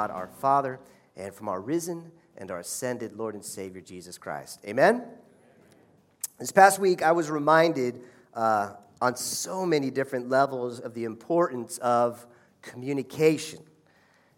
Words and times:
God 0.00 0.10
our 0.10 0.28
Father 0.28 0.80
and 1.14 1.34
from 1.34 1.46
our 1.46 1.60
risen 1.60 2.10
and 2.38 2.50
our 2.50 2.60
ascended 2.60 3.16
Lord 3.16 3.34
and 3.34 3.44
Savior 3.44 3.82
Jesus 3.82 4.16
Christ. 4.16 4.60
Amen? 4.66 5.04
This 6.38 6.52
past 6.52 6.78
week, 6.78 7.02
I 7.02 7.12
was 7.12 7.30
reminded 7.30 8.00
uh, 8.32 8.72
on 9.02 9.14
so 9.14 9.66
many 9.66 9.90
different 9.90 10.30
levels 10.30 10.80
of 10.80 10.94
the 10.94 11.04
importance 11.04 11.76
of 11.78 12.26
communication. 12.62 13.60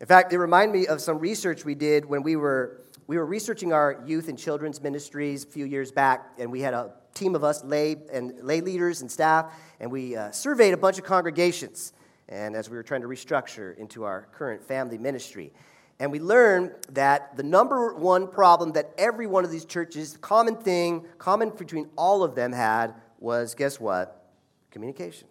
In 0.00 0.06
fact, 0.06 0.32
it 0.32 0.38
reminded 0.38 0.72
me 0.80 0.88
of 0.88 1.00
some 1.00 1.20
research 1.20 1.64
we 1.64 1.76
did 1.76 2.06
when 2.06 2.24
we 2.24 2.34
were, 2.34 2.80
we 3.06 3.16
were 3.16 3.26
researching 3.26 3.72
our 3.72 4.02
youth 4.04 4.28
and 4.28 4.36
children's 4.36 4.82
ministries 4.82 5.44
a 5.44 5.46
few 5.46 5.64
years 5.64 5.92
back, 5.92 6.26
and 6.38 6.50
we 6.50 6.60
had 6.60 6.74
a 6.74 6.90
team 7.14 7.36
of 7.36 7.44
us 7.44 7.62
lay 7.62 7.98
and 8.12 8.34
lay 8.42 8.60
leaders 8.60 9.00
and 9.00 9.08
staff, 9.08 9.52
and 9.78 9.92
we 9.92 10.16
uh, 10.16 10.32
surveyed 10.32 10.74
a 10.74 10.76
bunch 10.76 10.98
of 10.98 11.04
congregations. 11.04 11.92
And 12.32 12.56
as 12.56 12.70
we 12.70 12.78
were 12.78 12.82
trying 12.82 13.02
to 13.02 13.08
restructure 13.08 13.76
into 13.76 14.04
our 14.04 14.26
current 14.32 14.64
family 14.64 14.96
ministry, 14.96 15.52
and 16.00 16.10
we 16.10 16.18
learned 16.18 16.72
that 16.92 17.36
the 17.36 17.42
number 17.42 17.92
one 17.92 18.26
problem 18.26 18.72
that 18.72 18.90
every 18.96 19.26
one 19.26 19.44
of 19.44 19.50
these 19.50 19.66
churches, 19.66 20.16
common 20.16 20.56
thing, 20.56 21.04
common 21.18 21.50
between 21.50 21.90
all 21.94 22.24
of 22.24 22.34
them 22.34 22.50
had 22.52 22.94
was 23.18 23.54
guess 23.54 23.78
what? 23.78 24.32
Communication. 24.70 25.28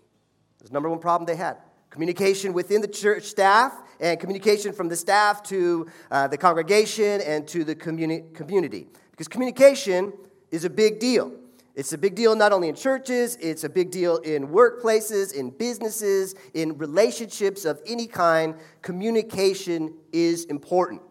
It 0.59 0.63
was 0.63 0.69
the 0.69 0.75
number 0.75 0.89
one 0.89 0.99
problem 0.99 1.25
they 1.25 1.35
had. 1.35 1.57
Communication 1.89 2.53
within 2.53 2.81
the 2.81 2.87
church 2.87 3.23
staff 3.23 3.73
and 3.99 4.19
communication 4.19 4.71
from 4.71 4.87
the 4.87 4.95
staff 4.95 5.41
to 5.43 5.87
uh, 6.11 6.27
the 6.27 6.37
congregation 6.37 7.19
and 7.21 7.47
to 7.47 7.63
the 7.63 7.75
communi- 7.75 8.31
community. 8.35 8.87
Because 9.09 9.27
communication 9.27 10.13
is 10.51 10.65
a 10.65 10.69
big 10.69 10.99
deal. 10.99 11.33
It's 11.75 11.93
a 11.93 11.97
big 11.97 12.15
deal 12.15 12.35
not 12.35 12.51
only 12.51 12.67
in 12.67 12.75
churches, 12.75 13.37
it's 13.39 13.63
a 13.63 13.69
big 13.69 13.91
deal 13.91 14.17
in 14.17 14.49
workplaces, 14.49 15.33
in 15.33 15.51
businesses, 15.51 16.35
in 16.53 16.77
relationships 16.77 17.63
of 17.63 17.81
any 17.85 18.07
kind. 18.07 18.55
Communication 18.81 19.93
is 20.11 20.45
important. 20.45 21.01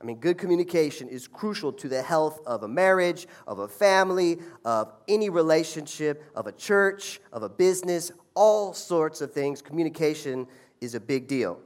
I 0.00 0.04
mean, 0.04 0.18
good 0.18 0.38
communication 0.38 1.08
is 1.08 1.26
crucial 1.26 1.72
to 1.72 1.88
the 1.88 2.02
health 2.02 2.40
of 2.46 2.62
a 2.62 2.68
marriage, 2.68 3.26
of 3.46 3.58
a 3.60 3.68
family, 3.68 4.38
of 4.64 4.92
any 5.08 5.30
relationship, 5.30 6.22
of 6.36 6.46
a 6.46 6.52
church, 6.52 7.20
of 7.32 7.42
a 7.42 7.48
business, 7.48 8.12
all 8.34 8.74
sorts 8.74 9.20
of 9.20 9.32
things. 9.32 9.62
Communication 9.62 10.46
is 10.80 10.94
a 10.94 11.00
big 11.00 11.26
deal. 11.26 11.60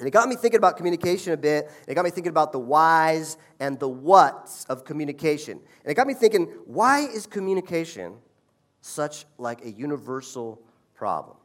And 0.00 0.08
it 0.08 0.12
got 0.12 0.28
me 0.30 0.34
thinking 0.34 0.56
about 0.56 0.78
communication 0.78 1.34
a 1.34 1.36
bit. 1.36 1.70
It 1.86 1.94
got 1.94 2.04
me 2.04 2.10
thinking 2.10 2.30
about 2.30 2.52
the 2.52 2.58
whys 2.58 3.36
and 3.60 3.78
the 3.78 3.88
whats 3.88 4.64
of 4.64 4.86
communication. 4.86 5.60
And 5.84 5.92
it 5.92 5.94
got 5.94 6.06
me 6.06 6.14
thinking, 6.14 6.46
why 6.64 7.00
is 7.00 7.26
communication 7.26 8.14
such 8.80 9.26
like 9.36 9.62
a 9.62 9.70
universal 9.70 10.62
problem? 10.94 11.36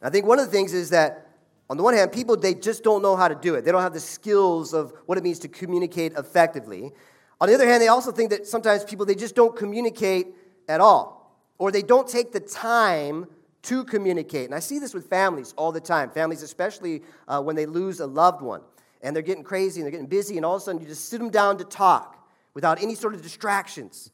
And 0.00 0.08
I 0.08 0.10
think 0.10 0.24
one 0.24 0.38
of 0.38 0.46
the 0.46 0.50
things 0.50 0.72
is 0.72 0.88
that 0.90 1.26
on 1.68 1.76
the 1.76 1.82
one 1.82 1.92
hand, 1.92 2.10
people 2.10 2.38
they 2.38 2.54
just 2.54 2.82
don't 2.82 3.02
know 3.02 3.16
how 3.16 3.28
to 3.28 3.34
do 3.34 3.54
it. 3.54 3.66
They 3.66 3.70
don't 3.70 3.82
have 3.82 3.92
the 3.92 4.00
skills 4.00 4.72
of 4.72 4.94
what 5.04 5.18
it 5.18 5.24
means 5.24 5.38
to 5.40 5.48
communicate 5.48 6.14
effectively. 6.14 6.92
On 7.38 7.48
the 7.48 7.54
other 7.54 7.68
hand, 7.68 7.82
they 7.82 7.88
also 7.88 8.10
think 8.12 8.30
that 8.30 8.46
sometimes 8.46 8.82
people 8.82 9.04
they 9.04 9.14
just 9.14 9.34
don't 9.34 9.54
communicate 9.54 10.28
at 10.68 10.80
all, 10.80 11.38
or 11.58 11.70
they 11.70 11.82
don't 11.82 12.08
take 12.08 12.32
the 12.32 12.40
time 12.40 13.26
to 13.68 13.84
communicate. 13.84 14.46
And 14.46 14.54
I 14.54 14.60
see 14.60 14.78
this 14.78 14.94
with 14.94 15.10
families 15.10 15.52
all 15.58 15.72
the 15.72 15.80
time, 15.80 16.08
families, 16.10 16.42
especially 16.42 17.02
uh, 17.28 17.42
when 17.42 17.54
they 17.54 17.66
lose 17.66 18.00
a 18.00 18.06
loved 18.06 18.40
one 18.40 18.62
and 19.02 19.14
they're 19.14 19.22
getting 19.22 19.44
crazy 19.44 19.80
and 19.80 19.84
they're 19.84 19.92
getting 19.92 20.06
busy, 20.06 20.36
and 20.36 20.44
all 20.44 20.56
of 20.56 20.62
a 20.62 20.64
sudden 20.64 20.80
you 20.80 20.88
just 20.88 21.10
sit 21.10 21.18
them 21.18 21.28
down 21.28 21.58
to 21.58 21.64
talk 21.64 22.26
without 22.54 22.82
any 22.82 22.94
sort 22.94 23.14
of 23.14 23.22
distractions. 23.22 24.10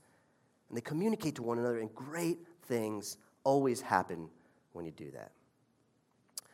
And 0.69 0.77
they 0.77 0.83
communicate 0.83 1.36
to 1.36 1.42
one 1.42 1.58
another, 1.58 1.78
and 1.78 1.94
great 1.94 2.38
things 2.64 3.16
always 3.44 3.80
happen 3.80 4.28
when 4.72 4.84
you 4.84 4.91
do 4.91 5.11
that. 5.12 5.30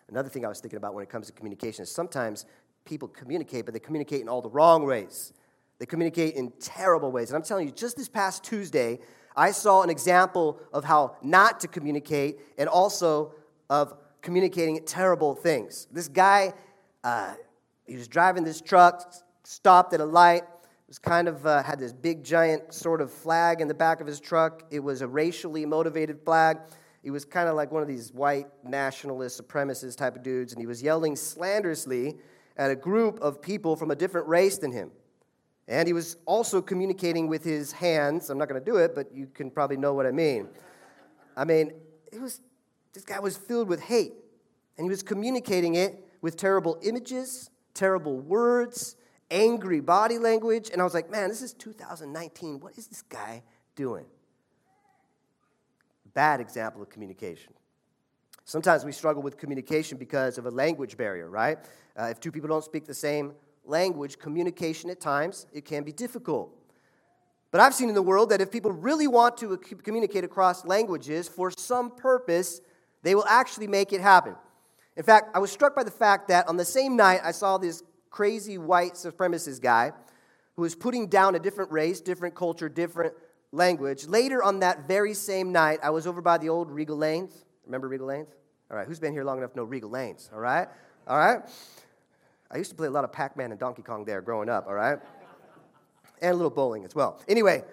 Another 0.08 0.28
thing 0.28 0.44
I 0.44 0.48
was 0.48 0.60
thinking 0.60 0.76
about 0.76 0.94
when 0.94 1.02
it 1.02 1.08
comes 1.08 1.26
to 1.28 1.32
communication 1.32 1.82
is 1.82 1.90
sometimes 1.90 2.44
people 2.84 3.08
communicate, 3.08 3.64
but 3.64 3.72
they 3.72 3.80
communicate 3.80 4.20
in 4.20 4.28
all 4.28 4.42
the 4.42 4.50
wrong 4.50 4.84
ways. 4.84 5.32
They 5.78 5.86
communicate 5.86 6.34
in 6.34 6.52
terrible 6.60 7.10
ways. 7.10 7.30
And 7.30 7.36
I'm 7.36 7.42
telling 7.42 7.66
you, 7.66 7.72
just 7.72 7.96
this 7.96 8.08
past 8.08 8.44
Tuesday, 8.44 9.00
I 9.40 9.52
saw 9.52 9.80
an 9.80 9.88
example 9.88 10.60
of 10.70 10.84
how 10.84 11.16
not 11.22 11.60
to 11.60 11.68
communicate 11.68 12.40
and 12.58 12.68
also 12.68 13.32
of 13.70 13.94
communicating 14.20 14.84
terrible 14.84 15.34
things. 15.34 15.88
This 15.90 16.08
guy, 16.08 16.52
uh, 17.02 17.32
he 17.86 17.96
was 17.96 18.06
driving 18.06 18.44
this 18.44 18.60
truck, 18.60 19.14
stopped 19.44 19.94
at 19.94 20.00
a 20.00 20.04
light, 20.04 20.42
was 20.88 20.98
kind 20.98 21.26
of 21.26 21.46
uh, 21.46 21.62
had 21.62 21.78
this 21.78 21.94
big 21.94 22.22
giant 22.22 22.74
sort 22.74 23.00
of 23.00 23.10
flag 23.10 23.62
in 23.62 23.68
the 23.68 23.72
back 23.72 24.02
of 24.02 24.06
his 24.06 24.20
truck. 24.20 24.64
It 24.70 24.80
was 24.80 25.00
a 25.00 25.08
racially 25.08 25.64
motivated 25.64 26.20
flag. 26.22 26.58
He 27.02 27.10
was 27.10 27.24
kind 27.24 27.48
of 27.48 27.54
like 27.54 27.72
one 27.72 27.80
of 27.80 27.88
these 27.88 28.12
white 28.12 28.48
nationalist 28.62 29.42
supremacist 29.42 29.96
type 29.96 30.16
of 30.16 30.22
dudes, 30.22 30.52
and 30.52 30.60
he 30.60 30.66
was 30.66 30.82
yelling 30.82 31.16
slanderously 31.16 32.18
at 32.58 32.70
a 32.70 32.76
group 32.76 33.18
of 33.20 33.40
people 33.40 33.74
from 33.74 33.90
a 33.90 33.96
different 33.96 34.28
race 34.28 34.58
than 34.58 34.70
him. 34.70 34.90
And 35.70 35.86
he 35.86 35.92
was 35.92 36.16
also 36.26 36.60
communicating 36.60 37.28
with 37.28 37.44
his 37.44 37.70
hands. 37.70 38.28
I'm 38.28 38.36
not 38.36 38.48
going 38.48 38.60
to 38.60 38.70
do 38.70 38.78
it, 38.78 38.92
but 38.92 39.14
you 39.14 39.28
can 39.32 39.52
probably 39.52 39.76
know 39.76 39.94
what 39.94 40.04
I 40.04 40.10
mean. 40.10 40.48
I 41.36 41.44
mean, 41.44 41.70
it 42.12 42.20
was 42.20 42.40
this 42.92 43.04
guy 43.04 43.20
was 43.20 43.36
filled 43.36 43.68
with 43.68 43.80
hate, 43.80 44.14
and 44.76 44.84
he 44.84 44.90
was 44.90 45.04
communicating 45.04 45.76
it 45.76 46.04
with 46.22 46.36
terrible 46.36 46.76
images, 46.82 47.50
terrible 47.72 48.18
words, 48.18 48.96
angry 49.30 49.78
body 49.78 50.18
language, 50.18 50.70
and 50.72 50.80
I 50.80 50.84
was 50.84 50.92
like, 50.92 51.08
"Man, 51.08 51.28
this 51.28 51.40
is 51.40 51.52
2019. 51.52 52.58
What 52.58 52.76
is 52.76 52.88
this 52.88 53.02
guy 53.02 53.44
doing?" 53.76 54.06
Bad 56.14 56.40
example 56.40 56.82
of 56.82 56.90
communication. 56.90 57.54
Sometimes 58.44 58.84
we 58.84 58.90
struggle 58.90 59.22
with 59.22 59.36
communication 59.36 59.98
because 59.98 60.36
of 60.36 60.46
a 60.46 60.50
language 60.50 60.96
barrier, 60.96 61.30
right? 61.30 61.58
Uh, 61.96 62.06
if 62.06 62.18
two 62.18 62.32
people 62.32 62.48
don't 62.48 62.64
speak 62.64 62.86
the 62.86 62.92
same 62.92 63.34
language, 63.70 64.18
communication 64.18 64.90
at 64.90 65.00
times, 65.00 65.46
it 65.52 65.64
can 65.64 65.84
be 65.84 65.92
difficult. 65.92 66.54
But 67.50 67.60
I've 67.60 67.74
seen 67.74 67.88
in 67.88 67.94
the 67.94 68.02
world 68.02 68.30
that 68.30 68.40
if 68.40 68.50
people 68.50 68.70
really 68.70 69.08
want 69.08 69.36
to 69.38 69.56
communicate 69.56 70.24
across 70.24 70.64
languages 70.64 71.28
for 71.28 71.50
some 71.50 71.90
purpose, 71.90 72.60
they 73.02 73.14
will 73.14 73.26
actually 73.26 73.66
make 73.66 73.92
it 73.92 74.00
happen. 74.00 74.36
In 74.96 75.02
fact, 75.02 75.30
I 75.34 75.38
was 75.38 75.50
struck 75.50 75.74
by 75.74 75.82
the 75.82 75.90
fact 75.90 76.28
that 76.28 76.48
on 76.48 76.56
the 76.56 76.64
same 76.64 76.96
night 76.96 77.20
I 77.24 77.32
saw 77.32 77.58
this 77.58 77.82
crazy 78.10 78.58
white 78.58 78.94
supremacist 78.94 79.60
guy 79.60 79.92
who 80.56 80.62
was 80.62 80.74
putting 80.74 81.06
down 81.06 81.34
a 81.34 81.38
different 81.38 81.70
race, 81.72 82.00
different 82.00 82.34
culture, 82.34 82.68
different 82.68 83.14
language. 83.52 84.06
Later 84.06 84.42
on 84.42 84.60
that 84.60 84.86
very 84.86 85.14
same 85.14 85.52
night, 85.52 85.78
I 85.82 85.90
was 85.90 86.06
over 86.06 86.20
by 86.20 86.38
the 86.38 86.48
old 86.48 86.70
Regal 86.70 86.98
Lanes. 86.98 87.44
Remember 87.64 87.88
Regal 87.88 88.08
Lanes? 88.08 88.28
All 88.70 88.76
right, 88.76 88.86
who's 88.86 89.00
been 89.00 89.12
here 89.12 89.24
long 89.24 89.38
enough 89.38 89.52
to 89.52 89.56
know 89.56 89.64
Regal 89.64 89.90
Lanes? 89.90 90.30
All 90.32 90.40
right? 90.40 90.68
All 91.08 91.18
right? 91.18 91.40
I 92.50 92.58
used 92.58 92.70
to 92.70 92.76
play 92.76 92.88
a 92.88 92.90
lot 92.90 93.04
of 93.04 93.12
Pac 93.12 93.36
Man 93.36 93.52
and 93.52 93.60
Donkey 93.60 93.82
Kong 93.82 94.04
there 94.04 94.20
growing 94.20 94.48
up, 94.48 94.66
all 94.66 94.74
right? 94.74 94.98
And 96.20 96.32
a 96.32 96.34
little 96.34 96.50
bowling 96.50 96.84
as 96.84 96.94
well. 96.94 97.20
Anyway, 97.28 97.64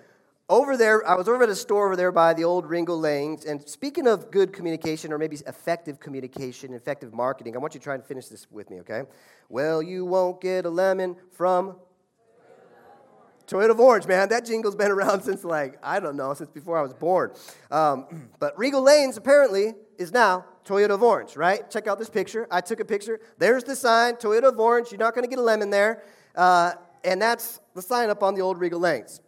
over 0.49 0.77
there, 0.77 1.05
I 1.05 1.15
was 1.15 1.27
over 1.27 1.43
at 1.43 1.49
a 1.49 1.55
store 1.55 1.87
over 1.87 1.95
there 1.95 2.11
by 2.11 2.33
the 2.33 2.43
old 2.43 2.65
Regal 2.65 2.97
Lanes. 2.97 3.43
And 3.43 3.67
speaking 3.67 4.07
of 4.07 4.31
good 4.31 4.53
communication, 4.53 5.11
or 5.11 5.17
maybe 5.17 5.35
effective 5.47 5.99
communication, 5.99 6.73
effective 6.73 7.13
marketing, 7.13 7.55
I 7.55 7.59
want 7.59 7.73
you 7.73 7.79
to 7.79 7.83
try 7.83 7.95
and 7.95 8.05
finish 8.05 8.27
this 8.27 8.47
with 8.51 8.69
me, 8.69 8.79
okay? 8.81 9.03
Well, 9.49 9.81
you 9.81 10.05
won't 10.05 10.39
get 10.39 10.65
a 10.65 10.69
lemon 10.69 11.17
from 11.31 11.75
Toyota 13.47 13.71
of 13.71 13.79
Orange, 13.79 14.07
man. 14.07 14.29
That 14.29 14.45
jingle's 14.45 14.75
been 14.75 14.91
around 14.91 15.21
since, 15.23 15.43
like, 15.43 15.79
I 15.81 15.99
don't 15.99 16.15
know, 16.15 16.33
since 16.33 16.49
before 16.49 16.77
I 16.77 16.81
was 16.81 16.93
born. 16.93 17.31
Um, 17.71 18.29
but 18.39 18.57
Regal 18.57 18.83
Lanes 18.83 19.17
apparently 19.17 19.73
is 19.97 20.13
now 20.13 20.45
Toyota 20.67 20.91
of 20.91 21.01
Orange, 21.01 21.37
right? 21.37 21.69
Check 21.71 21.87
out 21.87 21.97
this 21.97 22.09
picture. 22.09 22.45
I 22.51 22.59
took 22.59 22.79
a 22.81 22.85
picture. 22.85 23.19
There's 23.37 23.63
the 23.63 23.75
sign, 23.75 24.15
Toyota 24.15 24.49
of 24.49 24.59
Orange. 24.59 24.91
You're 24.91 24.99
not 24.99 25.15
going 25.15 25.23
to 25.23 25.29
get 25.29 25.39
a 25.39 25.41
lemon 25.41 25.69
there. 25.69 26.03
Uh, 26.35 26.73
and 27.03 27.21
that's 27.21 27.61
the 27.73 27.81
sign 27.81 28.09
up 28.09 28.21
on 28.21 28.35
the 28.35 28.41
old 28.41 28.59
Regal 28.59 28.79
Lanes. 28.79 29.21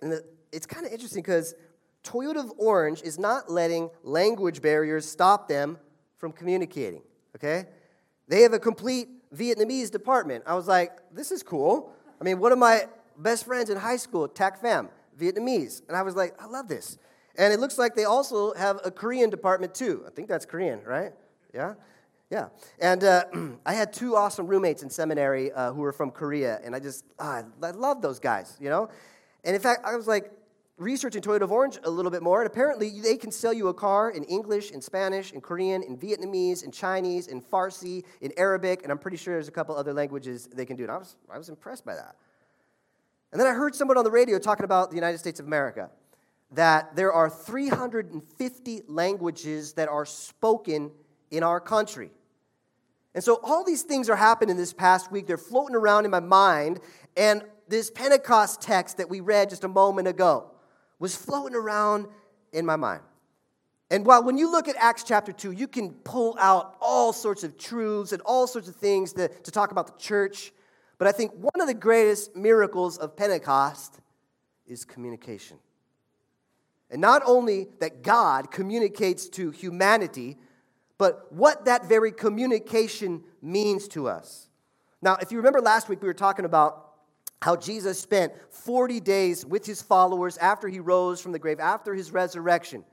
And 0.00 0.12
the, 0.12 0.24
it's 0.50 0.64
kind 0.64 0.86
of 0.86 0.92
interesting 0.92 1.22
because 1.22 1.54
Toyota 2.02 2.36
of 2.36 2.52
Orange 2.56 3.02
is 3.02 3.18
not 3.18 3.50
letting 3.50 3.90
language 4.02 4.62
barriers 4.62 5.08
stop 5.08 5.46
them 5.46 5.78
from 6.16 6.32
communicating, 6.32 7.02
okay? 7.36 7.66
They 8.28 8.42
have 8.42 8.54
a 8.54 8.58
complete 8.58 9.08
Vietnamese 9.34 9.90
department. 9.90 10.44
I 10.46 10.54
was 10.54 10.66
like, 10.66 10.92
this 11.12 11.30
is 11.30 11.42
cool. 11.42 11.92
I 12.20 12.24
mean, 12.24 12.38
one 12.38 12.50
of 12.50 12.58
my 12.58 12.86
best 13.18 13.44
friends 13.44 13.68
in 13.68 13.76
high 13.76 13.96
school, 13.96 14.26
Tak 14.26 14.62
Pham, 14.62 14.88
Vietnamese. 15.20 15.82
And 15.86 15.96
I 15.96 16.02
was 16.02 16.16
like, 16.16 16.40
I 16.40 16.46
love 16.46 16.68
this. 16.68 16.98
And 17.36 17.52
it 17.52 17.60
looks 17.60 17.78
like 17.78 17.94
they 17.94 18.04
also 18.04 18.52
have 18.54 18.80
a 18.84 18.90
Korean 18.90 19.30
department 19.30 19.74
too. 19.74 20.04
I 20.06 20.10
think 20.10 20.28
that's 20.28 20.44
Korean, 20.44 20.80
right? 20.84 21.12
Yeah? 21.54 21.74
Yeah. 22.30 22.48
And 22.80 23.04
uh, 23.04 23.24
I 23.66 23.74
had 23.74 23.92
two 23.92 24.16
awesome 24.16 24.46
roommates 24.46 24.82
in 24.82 24.90
seminary 24.90 25.52
uh, 25.52 25.72
who 25.72 25.82
were 25.82 25.92
from 25.92 26.10
Korea, 26.10 26.60
and 26.64 26.74
I 26.74 26.80
just, 26.80 27.04
ah, 27.18 27.42
I 27.62 27.70
love 27.70 28.00
those 28.00 28.18
guys, 28.18 28.56
you 28.60 28.70
know? 28.70 28.88
And 29.44 29.54
in 29.54 29.60
fact, 29.60 29.84
I 29.84 29.96
was 29.96 30.06
like 30.06 30.30
researching 30.78 31.20
Toyota 31.20 31.42
of 31.42 31.52
Orange 31.52 31.78
a 31.84 31.90
little 31.90 32.10
bit 32.10 32.22
more, 32.22 32.40
and 32.40 32.50
apparently 32.50 33.00
they 33.00 33.16
can 33.16 33.30
sell 33.30 33.52
you 33.52 33.68
a 33.68 33.74
car 33.74 34.10
in 34.10 34.24
English, 34.24 34.70
in 34.70 34.80
Spanish, 34.80 35.32
in 35.32 35.40
Korean, 35.40 35.82
in 35.82 35.96
Vietnamese, 35.98 36.64
in 36.64 36.70
Chinese, 36.70 37.26
in 37.26 37.40
Farsi, 37.42 38.02
in 38.20 38.32
Arabic, 38.36 38.82
and 38.82 38.90
I'm 38.90 38.98
pretty 38.98 39.18
sure 39.18 39.34
there's 39.34 39.48
a 39.48 39.52
couple 39.52 39.76
other 39.76 39.92
languages 39.92 40.48
they 40.54 40.64
can 40.64 40.76
do. 40.76 40.84
And 40.84 40.92
I 40.92 40.96
was, 40.96 41.16
I 41.32 41.38
was 41.38 41.48
impressed 41.48 41.84
by 41.84 41.94
that. 41.94 42.16
And 43.30 43.40
then 43.40 43.46
I 43.46 43.52
heard 43.52 43.74
someone 43.74 43.98
on 43.98 44.04
the 44.04 44.10
radio 44.10 44.38
talking 44.38 44.64
about 44.64 44.90
the 44.90 44.96
United 44.96 45.18
States 45.18 45.38
of 45.38 45.46
America 45.46 45.90
that 46.54 46.96
there 46.96 47.12
are 47.12 47.30
350 47.30 48.82
languages 48.86 49.72
that 49.74 49.88
are 49.88 50.04
spoken 50.04 50.90
in 51.30 51.42
our 51.42 51.60
country. 51.60 52.10
And 53.14 53.22
so 53.22 53.40
all 53.42 53.64
these 53.64 53.82
things 53.82 54.08
are 54.08 54.16
happening 54.16 54.56
this 54.56 54.72
past 54.72 55.10
week. 55.10 55.26
They're 55.26 55.36
floating 55.36 55.76
around 55.76 56.04
in 56.04 56.10
my 56.10 56.20
mind. 56.20 56.80
And 57.16 57.42
this 57.68 57.90
Pentecost 57.90 58.60
text 58.60 58.98
that 58.98 59.08
we 59.08 59.20
read 59.20 59.50
just 59.50 59.64
a 59.64 59.68
moment 59.68 60.08
ago 60.08 60.50
was 60.98 61.16
floating 61.16 61.56
around 61.56 62.06
in 62.52 62.64
my 62.64 62.76
mind. 62.76 63.02
And 63.90 64.06
while 64.06 64.22
when 64.22 64.38
you 64.38 64.50
look 64.50 64.68
at 64.68 64.76
Acts 64.76 65.02
chapter 65.02 65.32
2, 65.32 65.52
you 65.52 65.68
can 65.68 65.90
pull 65.90 66.36
out 66.40 66.76
all 66.80 67.12
sorts 67.12 67.44
of 67.44 67.58
truths 67.58 68.12
and 68.12 68.22
all 68.22 68.46
sorts 68.46 68.68
of 68.68 68.76
things 68.76 69.12
to, 69.14 69.28
to 69.28 69.50
talk 69.50 69.70
about 69.70 69.86
the 69.86 70.02
church. 70.02 70.52
But 70.96 71.08
I 71.08 71.12
think 71.12 71.32
one 71.32 71.60
of 71.60 71.66
the 71.66 71.74
greatest 71.74 72.34
miracles 72.34 72.96
of 72.96 73.16
Pentecost 73.16 74.00
is 74.66 74.86
communication. 74.86 75.58
And 76.92 77.00
not 77.00 77.22
only 77.24 77.68
that 77.80 78.02
God 78.02 78.50
communicates 78.50 79.28
to 79.30 79.50
humanity, 79.50 80.36
but 80.98 81.32
what 81.32 81.64
that 81.64 81.88
very 81.88 82.12
communication 82.12 83.24
means 83.40 83.88
to 83.88 84.06
us. 84.06 84.50
Now, 85.00 85.16
if 85.20 85.32
you 85.32 85.38
remember 85.38 85.60
last 85.60 85.88
week, 85.88 86.02
we 86.02 86.06
were 86.06 86.14
talking 86.14 86.44
about 86.44 86.90
how 87.40 87.56
Jesus 87.56 87.98
spent 87.98 88.32
40 88.50 89.00
days 89.00 89.44
with 89.44 89.66
his 89.66 89.82
followers 89.82 90.36
after 90.36 90.68
he 90.68 90.78
rose 90.78 91.20
from 91.20 91.32
the 91.32 91.38
grave, 91.38 91.58
after 91.58 91.94
his 91.94 92.12
resurrection, 92.12 92.84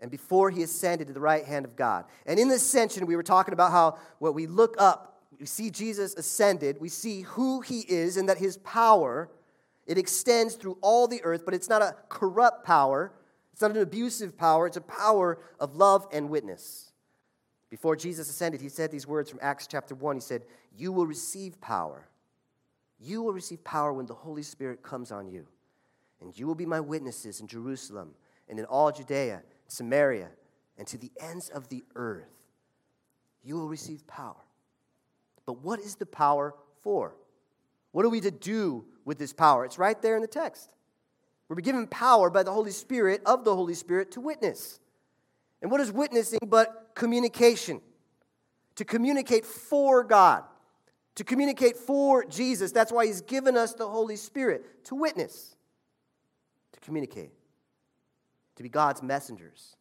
and 0.00 0.10
before 0.10 0.50
he 0.50 0.62
ascended 0.62 1.06
to 1.06 1.14
the 1.14 1.20
right 1.20 1.44
hand 1.44 1.64
of 1.64 1.76
God. 1.76 2.04
And 2.26 2.38
in 2.38 2.48
the 2.48 2.56
ascension, 2.56 3.06
we 3.06 3.16
were 3.16 3.22
talking 3.22 3.54
about 3.54 3.70
how 3.70 3.96
what 4.18 4.34
we 4.34 4.46
look 4.46 4.74
up, 4.78 5.22
we 5.38 5.46
see 5.46 5.70
Jesus 5.70 6.14
ascended, 6.14 6.78
we 6.80 6.88
see 6.90 7.22
who 7.22 7.60
he 7.60 7.80
is, 7.80 8.16
and 8.16 8.28
that 8.28 8.38
his 8.38 8.58
power, 8.58 9.30
it 9.86 9.96
extends 9.96 10.56
through 10.56 10.76
all 10.82 11.06
the 11.06 11.22
earth, 11.22 11.44
but 11.44 11.54
it's 11.54 11.68
not 11.68 11.80
a 11.80 11.94
corrupt 12.10 12.66
power, 12.66 13.12
it's 13.60 13.68
not 13.68 13.76
an 13.76 13.82
abusive 13.82 14.36
power, 14.36 14.66
it's 14.66 14.76
a 14.76 14.80
power 14.80 15.38
of 15.58 15.76
love 15.76 16.06
and 16.12 16.30
witness. 16.30 16.92
Before 17.68 17.94
Jesus 17.94 18.28
ascended, 18.28 18.60
he 18.60 18.68
said 18.68 18.90
these 18.90 19.06
words 19.06 19.30
from 19.30 19.38
Acts 19.42 19.66
chapter 19.66 19.94
1. 19.94 20.16
He 20.16 20.20
said, 20.20 20.42
You 20.76 20.90
will 20.92 21.06
receive 21.06 21.60
power 21.60 22.10
you 23.00 23.22
will 23.22 23.32
receive 23.32 23.64
power 23.64 23.92
when 23.92 24.06
the 24.06 24.14
Holy 24.14 24.42
Spirit 24.42 24.82
comes 24.82 25.10
on 25.10 25.26
you. 25.26 25.46
And 26.20 26.38
you 26.38 26.46
will 26.46 26.54
be 26.54 26.66
my 26.66 26.80
witnesses 26.80 27.40
in 27.40 27.46
Jerusalem 27.46 28.10
and 28.48 28.58
in 28.58 28.66
all 28.66 28.92
Judea, 28.92 29.42
Samaria, 29.68 30.28
and 30.76 30.86
to 30.86 30.98
the 30.98 31.10
ends 31.18 31.48
of 31.48 31.68
the 31.68 31.82
earth. 31.96 32.28
You 33.42 33.56
will 33.56 33.68
receive 33.68 34.06
power. 34.06 34.36
But 35.46 35.62
what 35.62 35.80
is 35.80 35.94
the 35.94 36.04
power 36.04 36.54
for? 36.82 37.16
What 37.92 38.04
are 38.04 38.10
we 38.10 38.20
to 38.20 38.30
do 38.30 38.84
with 39.06 39.18
this 39.18 39.32
power? 39.32 39.64
It's 39.64 39.78
right 39.78 40.00
there 40.00 40.14
in 40.16 40.22
the 40.22 40.28
text. 40.28 40.74
We're 41.50 41.62
given 41.62 41.86
power 41.86 42.30
by 42.30 42.42
the 42.42 42.52
Holy 42.52 42.70
Spirit, 42.70 43.20
of 43.26 43.44
the 43.44 43.54
Holy 43.54 43.74
Spirit, 43.74 44.12
to 44.12 44.20
witness. 44.20 44.80
And 45.60 45.70
what 45.70 45.80
is 45.82 45.92
witnessing 45.92 46.38
but 46.46 46.92
communication? 46.94 47.82
To 48.76 48.84
communicate 48.84 49.44
for 49.44 50.04
God 50.04 50.44
to 51.20 51.24
communicate 51.24 51.76
for 51.76 52.24
Jesus. 52.24 52.72
That's 52.72 52.90
why 52.90 53.04
He's 53.04 53.20
given 53.20 53.54
us 53.54 53.74
the 53.74 53.86
Holy 53.86 54.16
Spirit 54.16 54.84
to 54.86 54.94
witness, 54.94 55.54
to 56.72 56.80
communicate, 56.80 57.32
to 58.56 58.62
be 58.62 58.70
God's 58.70 59.02
messengers. 59.02 59.76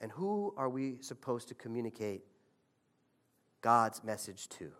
And 0.00 0.12
who 0.12 0.54
are 0.56 0.68
we 0.68 0.98
supposed 1.00 1.48
to 1.48 1.54
communicate 1.54 2.22
God's 3.60 4.04
message 4.04 4.48
to? 4.50 4.70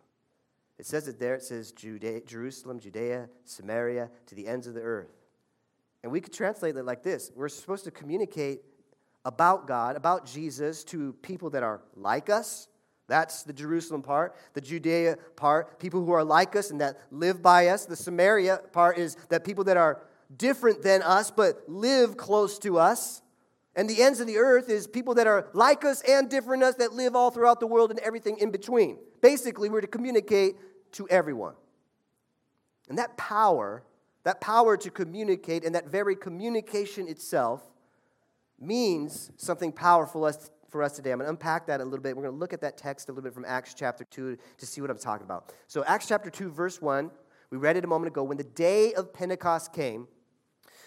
It 0.78 0.86
says 0.86 1.08
it 1.08 1.18
there. 1.18 1.34
It 1.34 1.42
says 1.42 1.72
Judea, 1.72 2.20
Jerusalem, 2.20 2.78
Judea, 2.78 3.28
Samaria, 3.44 4.10
to 4.26 4.34
the 4.34 4.46
ends 4.46 4.66
of 4.66 4.74
the 4.74 4.82
earth. 4.82 5.10
And 6.02 6.10
we 6.10 6.20
could 6.20 6.32
translate 6.32 6.76
it 6.76 6.84
like 6.84 7.02
this 7.02 7.30
We're 7.34 7.48
supposed 7.48 7.84
to 7.84 7.90
communicate 7.90 8.60
about 9.24 9.66
God, 9.66 9.96
about 9.96 10.26
Jesus, 10.26 10.84
to 10.84 11.12
people 11.22 11.50
that 11.50 11.62
are 11.62 11.82
like 11.94 12.30
us, 12.30 12.68
that's 13.10 13.42
the 13.42 13.52
Jerusalem 13.52 14.02
part. 14.02 14.36
The 14.54 14.60
Judea 14.60 15.16
part, 15.34 15.80
people 15.80 16.04
who 16.04 16.12
are 16.12 16.22
like 16.22 16.54
us 16.54 16.70
and 16.70 16.80
that 16.80 16.96
live 17.10 17.42
by 17.42 17.66
us. 17.66 17.84
The 17.84 17.96
Samaria 17.96 18.60
part 18.72 18.98
is 18.98 19.16
that 19.30 19.44
people 19.44 19.64
that 19.64 19.76
are 19.76 20.00
different 20.34 20.82
than 20.82 21.02
us 21.02 21.32
but 21.32 21.64
live 21.66 22.16
close 22.16 22.56
to 22.60 22.78
us. 22.78 23.20
And 23.74 23.90
the 23.90 24.00
ends 24.00 24.20
of 24.20 24.28
the 24.28 24.38
earth 24.38 24.68
is 24.70 24.86
people 24.86 25.14
that 25.14 25.26
are 25.26 25.48
like 25.54 25.84
us 25.84 26.02
and 26.08 26.30
different 26.30 26.62
us 26.62 26.76
that 26.76 26.92
live 26.92 27.16
all 27.16 27.32
throughout 27.32 27.58
the 27.58 27.66
world 27.66 27.90
and 27.90 27.98
everything 27.98 28.38
in 28.38 28.52
between. 28.52 28.96
Basically, 29.20 29.68
we're 29.68 29.80
to 29.80 29.88
communicate 29.88 30.54
to 30.92 31.08
everyone. 31.08 31.54
And 32.88 32.98
that 32.98 33.16
power, 33.16 33.82
that 34.24 34.40
power 34.40 34.76
to 34.76 34.90
communicate 34.90 35.64
and 35.64 35.74
that 35.74 35.88
very 35.88 36.14
communication 36.14 37.08
itself 37.08 37.62
means 38.60 39.32
something 39.36 39.72
powerful 39.72 40.30
for 40.68 40.82
us 40.82 40.92
today. 40.92 41.12
I'm 41.12 41.18
going 41.18 41.26
to 41.26 41.30
unpack 41.30 41.66
that 41.66 41.80
a 41.80 41.84
little 41.84 42.02
bit. 42.02 42.16
We're 42.16 42.24
going 42.24 42.34
to 42.34 42.38
look 42.38 42.52
at 42.52 42.60
that 42.60 42.76
text 42.76 43.08
a 43.08 43.12
little 43.12 43.24
bit 43.24 43.34
from 43.34 43.44
Acts 43.44 43.74
chapter 43.74 44.04
2 44.04 44.36
to 44.58 44.66
see 44.66 44.80
what 44.80 44.90
I'm 44.90 44.98
talking 44.98 45.24
about. 45.24 45.52
So, 45.66 45.84
Acts 45.84 46.06
chapter 46.06 46.30
2, 46.30 46.50
verse 46.50 46.80
1, 46.80 47.10
we 47.50 47.58
read 47.58 47.76
it 47.76 47.84
a 47.84 47.88
moment 47.88 48.12
ago. 48.12 48.22
When 48.22 48.36
the 48.36 48.44
day 48.44 48.92
of 48.94 49.12
Pentecost 49.12 49.72
came, 49.72 50.06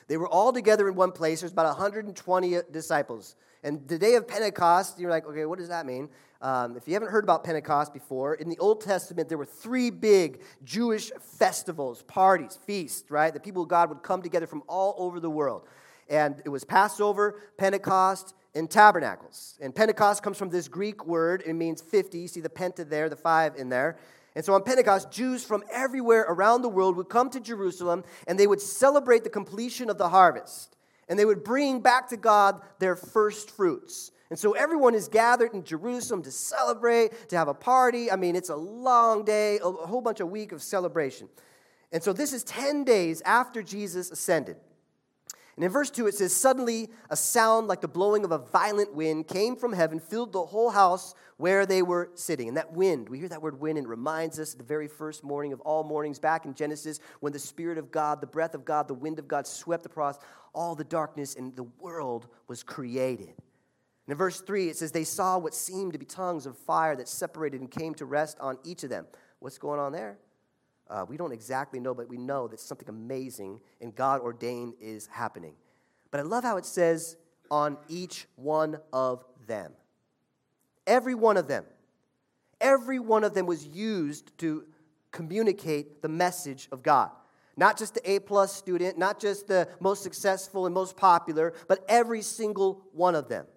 they 0.07 0.17
were 0.17 0.27
all 0.27 0.53
together 0.53 0.87
in 0.87 0.95
one 0.95 1.11
place. 1.11 1.41
There's 1.41 1.51
about 1.51 1.65
120 1.65 2.55
uh, 2.55 2.61
disciples. 2.71 3.35
And 3.63 3.87
the 3.87 3.97
day 3.97 4.15
of 4.15 4.27
Pentecost, 4.27 4.99
you're 4.99 5.09
like, 5.09 5.25
okay, 5.25 5.45
what 5.45 5.59
does 5.59 5.69
that 5.69 5.85
mean? 5.85 6.09
Um, 6.41 6.75
if 6.75 6.87
you 6.87 6.93
haven't 6.93 7.09
heard 7.09 7.23
about 7.23 7.45
Pentecost 7.45 7.93
before, 7.93 8.35
in 8.35 8.49
the 8.49 8.57
Old 8.57 8.81
Testament, 8.81 9.29
there 9.29 9.37
were 9.37 9.45
three 9.45 9.89
big 9.89 10.41
Jewish 10.65 11.11
festivals, 11.21 12.03
parties, 12.03 12.59
feasts, 12.65 13.09
right? 13.09 13.33
The 13.33 13.39
people 13.39 13.63
of 13.63 13.69
God 13.69 13.87
would 13.87 14.03
come 14.03 14.21
together 14.21 14.45
from 14.45 14.63
all 14.67 14.93
over 14.97 15.21
the 15.21 15.29
world. 15.29 15.63
And 16.09 16.41
it 16.43 16.49
was 16.49 16.65
Passover, 16.65 17.39
Pentecost, 17.57 18.35
and 18.53 18.69
tabernacles. 18.69 19.57
And 19.61 19.73
Pentecost 19.73 20.21
comes 20.21 20.37
from 20.37 20.49
this 20.49 20.67
Greek 20.67 21.05
word. 21.05 21.43
It 21.45 21.53
means 21.53 21.81
50. 21.81 22.19
You 22.19 22.27
see 22.27 22.41
the 22.41 22.49
penta 22.49 22.87
there, 22.87 23.07
the 23.07 23.15
five 23.15 23.55
in 23.55 23.69
there. 23.69 23.97
And 24.35 24.43
so 24.43 24.53
on 24.53 24.63
Pentecost, 24.63 25.11
Jews 25.11 25.45
from 25.45 25.63
everywhere 25.71 26.25
around 26.27 26.61
the 26.61 26.69
world 26.69 26.97
would 26.97 27.09
come 27.09 27.29
to 27.29 27.39
Jerusalem 27.39 28.03
and 28.27 28.37
they 28.37 28.47
would 28.47 28.61
celebrate 28.61 29.23
the 29.23 29.29
completion 29.29 29.89
of 29.89 29.97
the 29.97 30.09
harvest. 30.09 30.75
And 31.13 31.19
they 31.19 31.25
would 31.25 31.43
bring 31.43 31.79
back 31.79 32.09
to 32.09 32.17
God 32.17 32.59
their 32.79 32.95
first 32.95 33.51
fruits. 33.51 34.09
And 34.31 34.39
so 34.39 34.53
everyone 34.53 34.95
is 34.95 35.07
gathered 35.07 35.53
in 35.53 35.63
Jerusalem 35.63 36.23
to 36.23 36.31
celebrate, 36.31 37.29
to 37.29 37.37
have 37.37 37.47
a 37.47 37.53
party. 37.53 38.11
I 38.11 38.15
mean, 38.15 38.35
it's 38.35 38.49
a 38.49 38.55
long 38.55 39.23
day, 39.23 39.59
a 39.63 39.71
whole 39.71 40.01
bunch 40.01 40.21
of 40.21 40.31
week 40.31 40.51
of 40.51 40.63
celebration. 40.63 41.29
And 41.91 42.01
so 42.01 42.13
this 42.13 42.33
is 42.33 42.43
10 42.45 42.83
days 42.83 43.21
after 43.25 43.61
Jesus 43.61 44.09
ascended. 44.09 44.55
And 45.55 45.63
in 45.63 45.69
verse 45.69 45.91
2, 45.91 46.07
it 46.07 46.15
says, 46.15 46.35
Suddenly 46.35 46.89
a 47.09 47.15
sound 47.15 47.67
like 47.67 47.81
the 47.81 47.87
blowing 47.87 48.25
of 48.25 48.31
a 48.31 48.39
violent 48.39 48.95
wind 48.95 49.27
came 49.27 49.55
from 49.55 49.73
heaven, 49.73 49.99
filled 49.99 50.33
the 50.33 50.45
whole 50.45 50.71
house 50.71 51.13
where 51.37 51.65
they 51.65 51.83
were 51.83 52.09
sitting. 52.15 52.47
And 52.47 52.57
that 52.57 52.73
wind, 52.73 53.07
we 53.07 53.19
hear 53.19 53.29
that 53.29 53.41
word 53.41 53.59
wind, 53.59 53.77
and 53.77 53.85
it 53.85 53.89
reminds 53.89 54.39
us 54.39 54.55
the 54.55 54.63
very 54.63 54.87
first 54.87 55.23
morning 55.23 55.53
of 55.53 55.61
all 55.61 55.83
mornings 55.83 56.17
back 56.17 56.45
in 56.45 56.55
Genesis 56.55 56.99
when 57.19 57.33
the 57.33 57.39
Spirit 57.39 57.77
of 57.77 57.91
God, 57.91 58.19
the 58.19 58.27
breath 58.27 58.55
of 58.55 58.65
God, 58.65 58.87
the 58.87 58.93
wind 58.95 59.19
of 59.19 59.27
God 59.27 59.45
swept 59.45 59.85
across 59.85 60.17
all 60.53 60.73
the 60.73 60.83
darkness 60.83 61.35
and 61.35 61.55
the 61.55 61.63
world 61.63 62.27
was 62.47 62.63
created. 62.63 63.29
And 64.05 64.11
in 64.11 64.17
verse 64.17 64.41
3, 64.41 64.69
it 64.69 64.77
says, 64.77 64.91
They 64.91 65.03
saw 65.03 65.37
what 65.37 65.53
seemed 65.53 65.93
to 65.93 65.99
be 65.99 66.05
tongues 66.05 66.45
of 66.47 66.57
fire 66.57 66.95
that 66.95 67.07
separated 67.07 67.61
and 67.61 67.69
came 67.69 67.93
to 67.95 68.05
rest 68.05 68.37
on 68.39 68.57
each 68.63 68.83
of 68.83 68.89
them. 68.89 69.05
What's 69.39 69.59
going 69.59 69.79
on 69.79 69.91
there? 69.91 70.17
Uh, 70.93 71.03
we 71.09 71.17
don't 71.17 71.31
exactly 71.31 71.79
know, 71.79 71.95
but 71.95 72.07
we 72.07 72.17
know 72.17 72.47
that 72.47 72.59
something 72.59 72.87
amazing 72.87 73.59
and 73.81 73.95
God 73.95 74.21
ordained 74.21 74.75
is 74.79 75.07
happening. 75.07 75.55
But 76.11 76.19
I 76.19 76.23
love 76.23 76.43
how 76.43 76.57
it 76.57 76.67
says, 76.67 77.17
on 77.49 77.77
each 77.87 78.27
one 78.35 78.77
of 78.93 79.25
them. 79.47 79.71
Every 80.85 81.15
one 81.15 81.35
of 81.35 81.47
them. 81.47 81.65
Every 82.61 82.99
one 82.99 83.23
of 83.23 83.33
them 83.33 83.47
was 83.47 83.65
used 83.65 84.37
to 84.37 84.65
communicate 85.11 86.03
the 86.03 86.09
message 86.09 86.67
of 86.71 86.83
God. 86.83 87.09
Not 87.57 87.75
just 87.77 87.95
the 87.95 88.11
A 88.11 88.19
plus 88.19 88.53
student, 88.53 88.99
not 88.99 89.19
just 89.19 89.47
the 89.47 89.67
most 89.79 90.03
successful 90.03 90.67
and 90.67 90.75
most 90.75 90.95
popular, 90.95 91.53
but 91.67 91.83
every 91.89 92.21
single 92.21 92.83
one 92.93 93.15
of 93.15 93.29
them. 93.29 93.47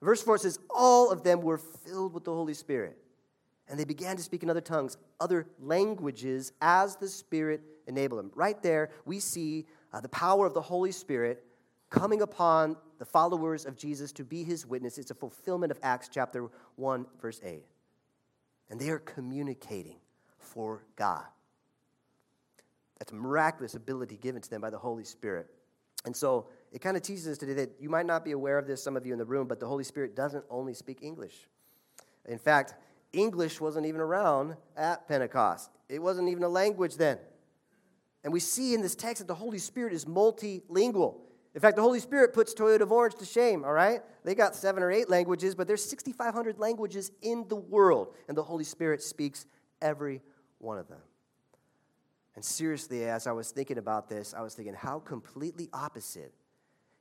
Verse 0.00 0.22
4 0.22 0.38
says, 0.38 0.58
All 0.70 1.10
of 1.10 1.22
them 1.22 1.42
were 1.42 1.58
filled 1.58 2.14
with 2.14 2.24
the 2.24 2.32
Holy 2.32 2.54
Spirit 2.54 3.01
and 3.68 3.78
they 3.78 3.84
began 3.84 4.16
to 4.16 4.22
speak 4.22 4.42
in 4.42 4.50
other 4.50 4.60
tongues, 4.60 4.96
other 5.20 5.46
languages, 5.60 6.52
as 6.60 6.96
the 6.96 7.08
Spirit 7.08 7.62
enabled 7.86 8.18
them. 8.18 8.30
Right 8.34 8.60
there, 8.62 8.90
we 9.04 9.20
see 9.20 9.66
uh, 9.92 10.00
the 10.00 10.08
power 10.08 10.46
of 10.46 10.54
the 10.54 10.60
Holy 10.60 10.92
Spirit 10.92 11.44
coming 11.90 12.22
upon 12.22 12.76
the 12.98 13.04
followers 13.04 13.66
of 13.66 13.76
Jesus 13.76 14.12
to 14.12 14.24
be 14.24 14.42
his 14.42 14.66
witness. 14.66 14.98
It's 14.98 15.10
a 15.10 15.14
fulfillment 15.14 15.70
of 15.70 15.78
Acts 15.82 16.08
chapter 16.08 16.48
1, 16.76 17.06
verse 17.20 17.40
8. 17.44 17.62
And 18.70 18.80
they 18.80 18.88
are 18.90 18.98
communicating 18.98 19.98
for 20.38 20.84
God. 20.96 21.24
That's 22.98 23.12
a 23.12 23.16
miraculous 23.16 23.74
ability 23.74 24.16
given 24.16 24.40
to 24.40 24.50
them 24.50 24.60
by 24.60 24.70
the 24.70 24.78
Holy 24.78 25.04
Spirit. 25.04 25.48
And 26.04 26.16
so 26.16 26.46
it 26.72 26.80
kind 26.80 26.96
of 26.96 27.02
teaches 27.02 27.28
us 27.28 27.38
today 27.38 27.54
that 27.54 27.72
you 27.78 27.88
might 27.88 28.06
not 28.06 28.24
be 28.24 28.32
aware 28.32 28.58
of 28.58 28.66
this, 28.66 28.82
some 28.82 28.96
of 28.96 29.06
you 29.06 29.12
in 29.12 29.18
the 29.18 29.24
room, 29.24 29.46
but 29.46 29.60
the 29.60 29.66
Holy 29.66 29.84
Spirit 29.84 30.16
doesn't 30.16 30.44
only 30.50 30.74
speak 30.74 30.98
English. 31.02 31.48
In 32.26 32.38
fact, 32.38 32.74
English 33.12 33.60
wasn't 33.60 33.86
even 33.86 34.00
around 34.00 34.56
at 34.76 35.06
Pentecost, 35.08 35.70
it 35.88 36.00
wasn't 36.00 36.28
even 36.28 36.42
a 36.42 36.48
language 36.48 36.96
then. 36.96 37.18
And 38.24 38.32
we 38.32 38.40
see 38.40 38.72
in 38.74 38.82
this 38.82 38.94
text 38.94 39.20
that 39.20 39.26
the 39.26 39.34
Holy 39.34 39.58
Spirit 39.58 39.92
is 39.92 40.04
multilingual. 40.04 41.16
In 41.54 41.60
fact, 41.60 41.76
the 41.76 41.82
Holy 41.82 42.00
Spirit 42.00 42.32
puts 42.32 42.54
Toyota 42.54 42.80
of 42.80 42.92
Orange 42.92 43.16
to 43.16 43.24
shame, 43.24 43.64
all 43.64 43.72
right? 43.72 44.00
They 44.24 44.34
got 44.34 44.54
seven 44.54 44.82
or 44.82 44.90
eight 44.90 45.10
languages, 45.10 45.54
but 45.54 45.66
there's 45.66 45.84
6,500 45.84 46.58
languages 46.58 47.10
in 47.20 47.46
the 47.48 47.56
world, 47.56 48.14
and 48.28 48.36
the 48.36 48.42
Holy 48.42 48.64
Spirit 48.64 49.02
speaks 49.02 49.44
every 49.82 50.22
one 50.58 50.78
of 50.78 50.88
them. 50.88 51.00
And 52.34 52.44
seriously, 52.44 53.04
as 53.04 53.26
I 53.26 53.32
was 53.32 53.50
thinking 53.50 53.76
about 53.76 54.08
this, 54.08 54.32
I 54.32 54.40
was 54.40 54.54
thinking, 54.54 54.74
how 54.74 55.00
completely 55.00 55.68
opposite 55.74 56.32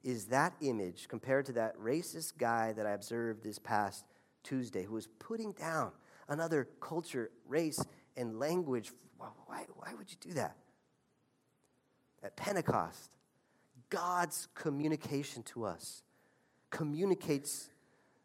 is 0.03 0.25
that 0.25 0.53
image 0.61 1.07
compared 1.07 1.45
to 1.45 1.53
that 1.53 1.77
racist 1.77 2.37
guy 2.37 2.73
that 2.73 2.85
I 2.85 2.91
observed 2.91 3.43
this 3.43 3.59
past 3.59 4.03
Tuesday 4.43 4.83
who 4.83 4.93
was 4.93 5.07
putting 5.19 5.51
down 5.53 5.91
another 6.27 6.67
culture, 6.79 7.31
race, 7.47 7.83
and 8.15 8.39
language? 8.39 8.91
Why, 9.17 9.65
why 9.75 9.93
would 9.97 10.09
you 10.09 10.17
do 10.19 10.33
that? 10.33 10.55
At 12.23 12.35
Pentecost, 12.35 13.11
God's 13.89 14.47
communication 14.53 15.43
to 15.43 15.65
us 15.65 16.03
communicates 16.69 17.69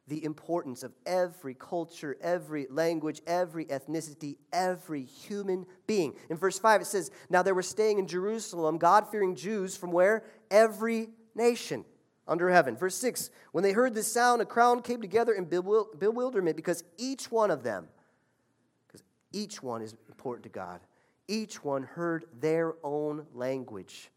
the 0.09 0.25
importance 0.25 0.85
of 0.85 0.93
every 1.05 1.55
culture, 1.55 2.17
every 2.21 2.67
language, 2.71 3.21
every 3.27 3.65
ethnicity, 3.67 4.37
every 4.53 5.03
human 5.03 5.67
being. 5.87 6.15
In 6.31 6.37
verse 6.37 6.59
5, 6.59 6.83
it 6.83 6.87
says, 6.87 7.11
Now 7.29 7.43
they 7.43 7.53
were 7.53 7.63
staying 7.63 7.99
in 7.99 8.07
Jerusalem, 8.07 8.79
God 8.79 9.11
fearing 9.11 9.35
Jews 9.35 9.77
from 9.77 9.91
where? 9.91 10.23
Every 10.51 11.09
nation 11.35 11.85
under 12.29 12.51
heaven. 12.51 12.77
Verse 12.77 12.97
6, 12.97 13.31
when 13.53 13.63
they 13.63 13.73
heard 13.73 13.95
this 13.95 14.11
sound, 14.11 14.43
a 14.43 14.45
crowd 14.45 14.85
came 14.85 15.01
together 15.01 15.33
in 15.33 15.45
bewilderment 15.45 16.57
because 16.57 16.85
each 16.99 17.31
one 17.31 17.51
of 17.51 17.63
them, 17.63 17.87
because 18.87 19.03
each 19.33 19.63
one 19.63 19.83
is 19.83 19.95
important 20.09 20.43
to 20.45 20.49
God, 20.49 20.81
each 21.29 21.63
one 21.65 21.83
heard 21.83 22.25
their 22.41 22.75
own 22.83 23.27
language 23.35 24.11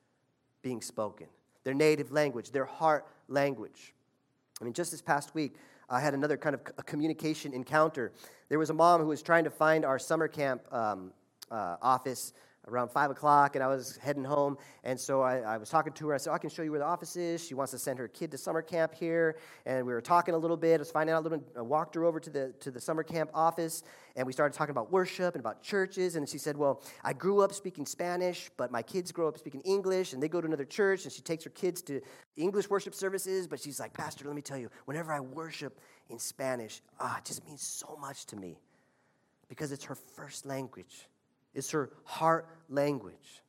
being 0.62 0.82
spoken, 0.82 1.28
their 1.64 1.74
native 1.74 2.12
language, 2.12 2.52
their 2.52 2.66
heart 2.66 3.08
language. 3.28 3.94
I 4.62 4.64
mean, 4.64 4.74
just 4.74 4.92
this 4.92 5.02
past 5.02 5.34
week, 5.34 5.56
I 5.90 6.00
had 6.00 6.14
another 6.14 6.38
kind 6.38 6.54
of 6.54 6.62
a 6.78 6.84
communication 6.84 7.54
encounter. 7.54 8.12
There 8.50 8.60
was 8.60 8.70
a 8.70 8.74
mom 8.74 9.02
who 9.02 9.08
was 9.08 9.22
trying 9.22 9.46
to 9.46 9.50
find 9.50 9.86
our 9.86 9.98
summer 9.98 10.28
camp 10.28 10.62
um, 10.74 11.12
uh, 11.50 11.78
office 11.82 12.34
around 12.70 12.90
5 12.90 13.12
o'clock 13.12 13.56
and 13.56 13.64
I 13.64 13.68
was 13.68 13.98
heading 13.98 14.24
home. 14.24 14.58
And 14.84 15.00
so 15.00 15.22
I, 15.22 15.40
I, 15.40 15.58
was 15.58 15.70
talking 15.70 15.94
to 15.94 16.08
her. 16.08 16.16
I 16.16 16.18
said, 16.18 16.32
oh, 16.32 16.34
I 16.34 16.38
can 16.38 16.50
show 16.50 16.62
you 16.62 16.72
where 16.72 16.80
the 16.80 16.86
office 16.86 17.16
is. 17.16 17.46
She 17.46 17.54
wants 17.54 17.72
to 17.72 17.80
send 17.80 18.00
her 18.00 18.08
kid 18.08 18.32
to 18.32 18.38
summer 18.38 18.62
camp 18.62 18.94
here. 18.94 19.38
And 19.66 19.86
we 19.86 19.94
were 19.94 20.02
talking 20.02 20.34
a 20.34 20.38
little 20.38 20.58
bit. 20.58 20.76
I 20.76 20.78
was 20.78 20.92
finding 20.92 21.14
out 21.14 21.22
a 21.22 21.24
little 21.24 21.38
bit. 21.38 21.48
I 21.58 21.62
walked 21.62 21.96
her 21.96 22.06
over 22.06 22.20
to 22.20 22.30
the, 22.30 22.54
to 22.60 22.72
the 22.72 22.80
summer 22.80 23.04
camp 23.04 23.30
office 23.34 23.84
and 24.16 24.26
we 24.26 24.34
started 24.34 24.58
talking 24.58 24.72
about 24.72 24.92
worship 24.92 25.36
and 25.36 25.42
about 25.42 25.62
churches. 25.62 26.16
And 26.16 26.28
she 26.28 26.38
said, 26.38 26.58
Well, 26.58 26.82
I 27.04 27.14
grew 27.14 27.42
up 27.42 27.54
speaking 27.54 27.86
Spanish, 27.86 28.50
but 28.58 28.72
my 28.72 28.82
kids 28.82 29.12
grow 29.12 29.28
up 29.28 29.38
speaking 29.38 29.62
English 29.62 30.14
and 30.14 30.22
they 30.22 30.28
go 30.28 30.42
to 30.42 30.48
another 30.48 30.66
church. 30.66 31.06
And 31.06 31.14
she 31.14 31.22
takes 31.22 31.44
her 31.44 31.50
kids 31.50 31.82
to 31.84 32.02
English 32.36 32.70
worship 32.70 32.96
services. 32.96 33.48
But 33.48 33.60
she's 33.60 33.80
like, 33.80 33.94
Pastor, 33.94 34.26
let 34.26 34.36
me 34.36 34.42
tell 34.42 34.58
you, 34.58 34.70
whenever 34.86 35.14
I 35.14 35.20
worship 35.20 35.80
in 36.10 36.20
Spanish, 36.20 36.82
ah, 37.00 37.18
it 37.18 37.26
just 37.26 37.46
means 37.46 37.62
so 37.62 37.98
much 38.02 38.26
to 38.28 38.36
me 38.36 38.60
because 39.48 39.72
it's 39.72 39.86
her 39.86 39.96
first 39.96 40.46
language. 40.46 41.08
It's 41.60 41.72
her 41.72 41.92
heart 42.06 42.48
language. 42.70 43.44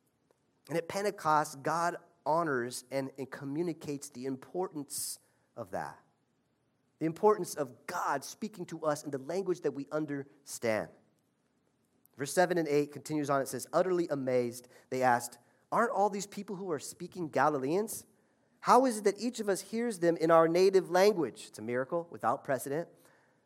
And 0.69 0.77
at 0.77 0.87
Pentecost, 0.87 1.63
God 1.63 1.95
honors 2.25 2.83
and, 2.91 3.09
and 3.17 3.29
communicates 3.31 4.09
the 4.09 4.25
importance 4.25 5.17
of 5.57 5.71
that. 5.71 5.97
The 6.99 7.07
importance 7.07 7.55
of 7.55 7.69
God 7.87 8.23
speaking 8.23 8.65
to 8.67 8.85
us 8.85 9.03
in 9.03 9.09
the 9.09 9.17
language 9.17 9.61
that 9.61 9.71
we 9.71 9.87
understand. 9.91 10.89
Verse 12.17 12.33
7 12.33 12.59
and 12.59 12.67
8 12.67 12.91
continues 12.91 13.29
on. 13.29 13.41
It 13.41 13.47
says, 13.47 13.65
Utterly 13.73 14.07
amazed, 14.09 14.67
they 14.91 15.01
asked, 15.01 15.39
Aren't 15.71 15.91
all 15.91 16.09
these 16.09 16.27
people 16.27 16.55
who 16.55 16.69
are 16.71 16.79
speaking 16.79 17.29
Galileans? 17.29 18.05
How 18.59 18.85
is 18.85 18.99
it 18.99 19.03
that 19.05 19.19
each 19.19 19.39
of 19.39 19.49
us 19.49 19.61
hears 19.61 19.97
them 19.97 20.17
in 20.17 20.29
our 20.29 20.47
native 20.47 20.91
language? 20.91 21.45
It's 21.47 21.57
a 21.57 21.63
miracle 21.63 22.07
without 22.11 22.43
precedent. 22.43 22.87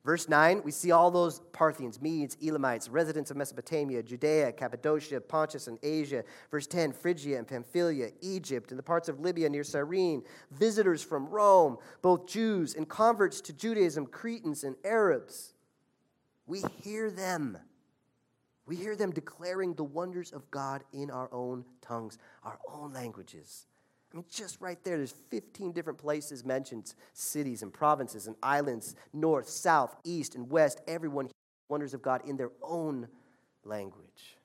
Verse 0.05 0.29
9, 0.29 0.61
we 0.63 0.69
see 0.69 0.91
all 0.91 1.09
those 1.09 1.39
Parthians, 1.51 1.99
Medes, 1.99 2.37
Elamites, 2.39 2.89
residents 2.89 3.31
of 3.31 3.37
Mesopotamia, 3.37 4.03
Judea, 4.03 4.51
Cappadocia, 4.51 5.19
Pontus, 5.19 5.65
and 5.65 5.79
Asia. 5.81 6.23
Verse 6.51 6.67
10, 6.67 6.93
Phrygia 6.93 7.39
and 7.39 7.47
Pamphylia, 7.47 8.11
Egypt, 8.21 8.69
and 8.69 8.77
the 8.77 8.83
parts 8.83 9.09
of 9.09 9.19
Libya 9.19 9.49
near 9.49 9.63
Cyrene, 9.63 10.21
visitors 10.51 11.01
from 11.01 11.27
Rome, 11.27 11.77
both 12.03 12.27
Jews 12.27 12.75
and 12.75 12.87
converts 12.87 13.41
to 13.41 13.53
Judaism, 13.53 14.05
Cretans 14.05 14.63
and 14.63 14.75
Arabs. 14.85 15.55
We 16.45 16.61
hear 16.83 17.09
them. 17.09 17.57
We 18.67 18.75
hear 18.75 18.95
them 18.95 19.09
declaring 19.09 19.73
the 19.73 19.83
wonders 19.83 20.31
of 20.31 20.51
God 20.51 20.83
in 20.93 21.09
our 21.09 21.33
own 21.33 21.65
tongues, 21.81 22.19
our 22.43 22.59
own 22.71 22.93
languages. 22.93 23.65
I 24.15 24.19
mean, 24.19 24.25
just 24.31 24.61
right 24.61 24.81
there, 24.85 24.95
there's 24.95 25.13
15 25.29 25.73
different 25.73 25.99
places 25.99 26.45
mentioned 26.45 26.93
cities 27.11 27.61
and 27.63 27.73
provinces 27.73 28.27
and 28.27 28.37
islands, 28.41 28.95
north, 29.11 29.49
south, 29.49 29.93
east, 30.05 30.35
and 30.35 30.49
west. 30.49 30.79
Everyone 30.87 31.29
wonders 31.67 31.93
of 31.93 32.01
God 32.01 32.21
in 32.25 32.37
their 32.37 32.51
own 32.63 33.09
language, 33.65 34.37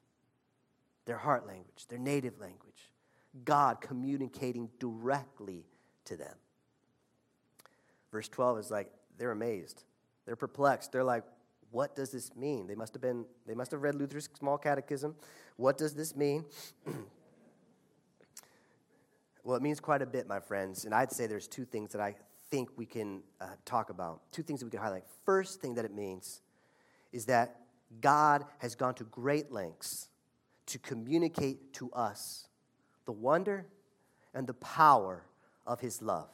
their 1.04 1.18
heart 1.18 1.46
language, 1.46 1.86
their 1.88 2.00
native 2.00 2.40
language. 2.40 2.90
God 3.44 3.80
communicating 3.80 4.70
directly 4.80 5.64
to 6.06 6.16
them. 6.16 6.34
Verse 8.10 8.28
12 8.28 8.58
is 8.58 8.70
like, 8.72 8.90
they're 9.18 9.30
amazed. 9.30 9.84
They're 10.26 10.34
perplexed. 10.34 10.90
They're 10.90 11.04
like, 11.04 11.22
what 11.70 11.94
does 11.94 12.10
this 12.10 12.34
mean? 12.34 12.66
They 12.66 12.74
must 12.74 12.92
have 12.92 13.02
been, 13.02 13.24
they 13.46 13.54
must 13.54 13.70
have 13.70 13.82
read 13.82 13.94
Luther's 13.94 14.28
small 14.36 14.58
catechism. 14.58 15.14
What 15.56 15.78
does 15.78 15.94
this 15.94 16.16
mean? 16.16 16.44
Well, 19.42 19.56
it 19.56 19.62
means 19.62 19.80
quite 19.80 20.02
a 20.02 20.06
bit, 20.06 20.26
my 20.26 20.40
friends. 20.40 20.84
And 20.84 20.94
I'd 20.94 21.12
say 21.12 21.26
there's 21.26 21.48
two 21.48 21.64
things 21.64 21.92
that 21.92 22.00
I 22.00 22.16
think 22.50 22.68
we 22.76 22.86
can 22.86 23.22
uh, 23.40 23.46
talk 23.64 23.90
about, 23.90 24.20
two 24.32 24.42
things 24.42 24.60
that 24.60 24.66
we 24.66 24.70
can 24.70 24.80
highlight. 24.80 25.04
First 25.24 25.60
thing 25.60 25.74
that 25.74 25.84
it 25.84 25.94
means 25.94 26.42
is 27.12 27.26
that 27.26 27.56
God 28.00 28.44
has 28.58 28.74
gone 28.74 28.94
to 28.94 29.04
great 29.04 29.50
lengths 29.50 30.08
to 30.66 30.78
communicate 30.78 31.72
to 31.74 31.90
us 31.92 32.46
the 33.06 33.12
wonder 33.12 33.66
and 34.34 34.46
the 34.46 34.54
power 34.54 35.24
of 35.66 35.80
his 35.80 36.00
love. 36.00 36.28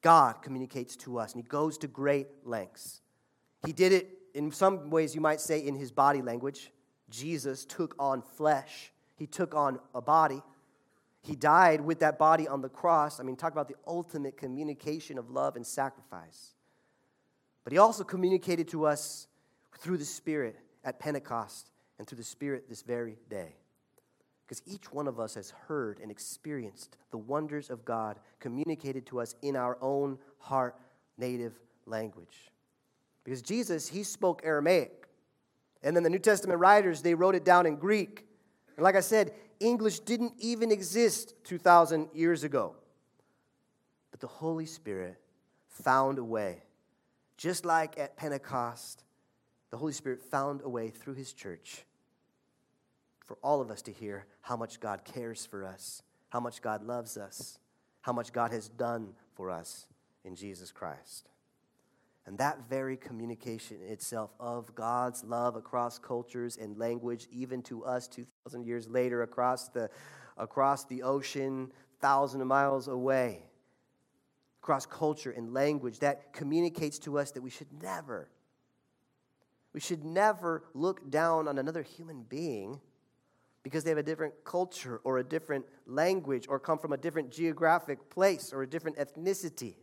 God 0.00 0.42
communicates 0.42 0.96
to 0.96 1.18
us, 1.18 1.34
and 1.34 1.42
he 1.42 1.48
goes 1.48 1.78
to 1.78 1.86
great 1.86 2.28
lengths. 2.44 3.00
He 3.64 3.72
did 3.72 3.92
it 3.92 4.08
in 4.34 4.50
some 4.50 4.90
ways, 4.90 5.14
you 5.14 5.20
might 5.20 5.40
say, 5.40 5.64
in 5.64 5.74
his 5.74 5.92
body 5.92 6.22
language. 6.22 6.72
Jesus 7.10 7.64
took 7.64 7.94
on 7.98 8.22
flesh, 8.22 8.92
he 9.14 9.26
took 9.26 9.54
on 9.54 9.78
a 9.94 10.00
body. 10.00 10.42
He 11.22 11.36
died 11.36 11.80
with 11.80 12.00
that 12.00 12.18
body 12.18 12.48
on 12.48 12.62
the 12.62 12.68
cross. 12.68 13.20
I 13.20 13.22
mean, 13.22 13.36
talk 13.36 13.52
about 13.52 13.68
the 13.68 13.76
ultimate 13.86 14.36
communication 14.36 15.18
of 15.18 15.30
love 15.30 15.54
and 15.54 15.66
sacrifice. 15.66 16.54
But 17.62 17.72
he 17.72 17.78
also 17.78 18.02
communicated 18.02 18.68
to 18.68 18.86
us 18.86 19.28
through 19.78 19.98
the 19.98 20.04
Spirit 20.04 20.58
at 20.84 20.98
Pentecost 20.98 21.70
and 21.98 22.08
through 22.08 22.18
the 22.18 22.24
Spirit 22.24 22.68
this 22.68 22.82
very 22.82 23.18
day. 23.30 23.54
Because 24.44 24.62
each 24.66 24.92
one 24.92 25.06
of 25.06 25.20
us 25.20 25.36
has 25.36 25.50
heard 25.68 26.00
and 26.00 26.10
experienced 26.10 26.96
the 27.12 27.18
wonders 27.18 27.70
of 27.70 27.84
God 27.84 28.18
communicated 28.40 29.06
to 29.06 29.20
us 29.20 29.36
in 29.42 29.54
our 29.54 29.78
own 29.80 30.18
heart 30.38 30.76
native 31.16 31.58
language. 31.86 32.50
Because 33.22 33.42
Jesus, 33.42 33.88
he 33.88 34.02
spoke 34.02 34.42
Aramaic. 34.44 35.06
And 35.84 35.94
then 35.94 36.02
the 36.02 36.10
New 36.10 36.18
Testament 36.18 36.58
writers, 36.58 37.02
they 37.02 37.14
wrote 37.14 37.36
it 37.36 37.44
down 37.44 37.66
in 37.66 37.76
Greek. 37.76 38.26
Like 38.78 38.96
I 38.96 39.00
said, 39.00 39.32
English 39.60 40.00
didn't 40.00 40.34
even 40.38 40.70
exist 40.70 41.34
2,000 41.44 42.08
years 42.14 42.44
ago. 42.44 42.74
But 44.10 44.20
the 44.20 44.26
Holy 44.26 44.66
Spirit 44.66 45.20
found 45.68 46.18
a 46.18 46.24
way. 46.24 46.62
Just 47.36 47.64
like 47.64 47.98
at 47.98 48.16
Pentecost, 48.16 49.04
the 49.70 49.76
Holy 49.76 49.92
Spirit 49.92 50.20
found 50.20 50.60
a 50.62 50.68
way 50.68 50.90
through 50.90 51.14
His 51.14 51.32
church 51.32 51.84
for 53.24 53.38
all 53.42 53.60
of 53.60 53.70
us 53.70 53.82
to 53.82 53.92
hear 53.92 54.26
how 54.42 54.56
much 54.56 54.80
God 54.80 55.04
cares 55.04 55.46
for 55.46 55.64
us, 55.64 56.02
how 56.28 56.40
much 56.40 56.60
God 56.60 56.84
loves 56.84 57.16
us, 57.16 57.58
how 58.02 58.12
much 58.12 58.32
God 58.32 58.52
has 58.52 58.68
done 58.68 59.14
for 59.34 59.50
us 59.50 59.86
in 60.24 60.34
Jesus 60.36 60.70
Christ. 60.70 61.28
And 62.26 62.38
that 62.38 62.68
very 62.68 62.96
communication 62.96 63.78
itself 63.82 64.30
of 64.38 64.74
God's 64.74 65.24
love 65.24 65.56
across 65.56 65.98
cultures 65.98 66.56
and 66.56 66.78
language, 66.78 67.26
even 67.32 67.62
to 67.62 67.84
us 67.84 68.06
2,000 68.06 68.64
years 68.64 68.88
later, 68.88 69.22
across 69.22 69.68
the, 69.68 69.90
across 70.36 70.84
the 70.84 71.02
ocean, 71.02 71.72
thousands 72.00 72.40
of 72.40 72.46
miles 72.46 72.86
away, 72.86 73.42
across 74.62 74.86
culture 74.86 75.32
and 75.32 75.52
language, 75.52 75.98
that 75.98 76.32
communicates 76.32 76.98
to 77.00 77.18
us 77.18 77.32
that 77.32 77.42
we 77.42 77.50
should 77.50 77.72
never, 77.82 78.28
we 79.72 79.80
should 79.80 80.04
never 80.04 80.62
look 80.74 81.10
down 81.10 81.48
on 81.48 81.58
another 81.58 81.82
human 81.82 82.22
being 82.22 82.80
because 83.64 83.82
they 83.82 83.90
have 83.90 83.98
a 83.98 84.02
different 84.02 84.34
culture 84.44 85.00
or 85.02 85.18
a 85.18 85.24
different 85.24 85.64
language 85.86 86.46
or 86.48 86.60
come 86.60 86.78
from 86.78 86.92
a 86.92 86.96
different 86.96 87.32
geographic 87.32 88.10
place 88.10 88.52
or 88.52 88.62
a 88.62 88.66
different 88.66 88.96
ethnicity. 88.96 89.74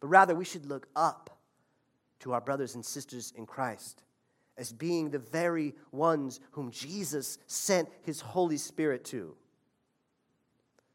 But 0.00 0.08
rather, 0.08 0.34
we 0.34 0.44
should 0.44 0.66
look 0.66 0.88
up 0.96 1.30
to 2.24 2.32
our 2.32 2.40
brothers 2.40 2.74
and 2.74 2.84
sisters 2.84 3.32
in 3.36 3.46
Christ 3.46 4.02
as 4.56 4.72
being 4.72 5.10
the 5.10 5.18
very 5.18 5.74
ones 5.92 6.40
whom 6.52 6.70
Jesus 6.70 7.38
sent 7.46 7.88
his 8.02 8.20
Holy 8.20 8.56
Spirit 8.56 9.04
to. 9.06 9.36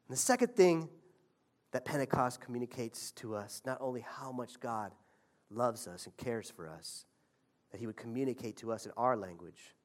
And 0.08 0.18
the 0.18 0.20
second 0.20 0.56
thing 0.56 0.90
that 1.72 1.86
Pentecost 1.86 2.42
communicates 2.42 3.12
to 3.12 3.36
us 3.36 3.62
not 3.64 3.78
only 3.80 4.02
how 4.02 4.32
much 4.32 4.60
God 4.60 4.92
loves 5.52 5.88
us 5.88 6.06
and 6.06 6.18
cares 6.18 6.50
for 6.50 6.68
us, 6.68 7.06
that 7.72 7.80
He 7.80 7.86
would 7.86 7.98
communicate 7.98 8.58
to 8.58 8.72
us 8.72 8.88
in 8.88 8.92
our 8.98 9.16
language. 9.16 9.76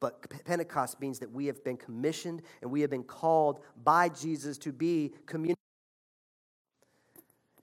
But 0.00 0.26
Pentecost 0.46 1.00
means 1.00 1.18
that 1.18 1.30
we 1.30 1.46
have 1.46 1.62
been 1.64 1.76
commissioned 1.76 2.42
and 2.62 2.70
we 2.70 2.80
have 2.80 2.88
been 2.88 3.02
called 3.04 3.60
by 3.84 4.08
Jesus 4.08 4.56
to 4.58 4.72
be 4.72 5.12
communicators. 5.26 5.67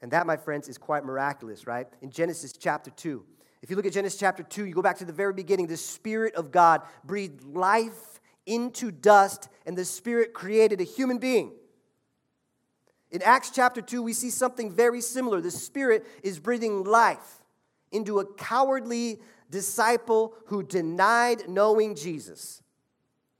And 0.05 0.11
that, 0.11 0.27
my 0.27 0.37
friends, 0.37 0.69
is 0.69 0.77
quite 0.77 1.03
miraculous, 1.03 1.65
right? 1.65 1.87
In 2.03 2.11
Genesis 2.11 2.53
chapter 2.53 2.91
2, 2.91 3.25
if 3.63 3.71
you 3.71 3.75
look 3.75 3.87
at 3.87 3.93
Genesis 3.93 4.19
chapter 4.19 4.43
2, 4.43 4.65
you 4.65 4.71
go 4.71 4.83
back 4.83 4.99
to 4.99 5.03
the 5.03 5.11
very 5.11 5.33
beginning, 5.33 5.65
the 5.65 5.77
Spirit 5.77 6.35
of 6.35 6.51
God 6.51 6.83
breathed 7.03 7.43
life 7.43 8.21
into 8.45 8.91
dust, 8.91 9.49
and 9.65 9.75
the 9.75 9.83
Spirit 9.83 10.31
created 10.31 10.79
a 10.79 10.83
human 10.83 11.17
being. 11.17 11.53
In 13.09 13.23
Acts 13.23 13.49
chapter 13.49 13.81
2, 13.81 14.03
we 14.03 14.13
see 14.13 14.29
something 14.29 14.71
very 14.71 15.01
similar. 15.01 15.41
The 15.41 15.49
Spirit 15.49 16.05
is 16.21 16.37
breathing 16.37 16.83
life 16.83 17.41
into 17.91 18.19
a 18.19 18.31
cowardly 18.35 19.19
disciple 19.49 20.35
who 20.45 20.61
denied 20.61 21.49
knowing 21.49 21.95
Jesus. 21.95 22.61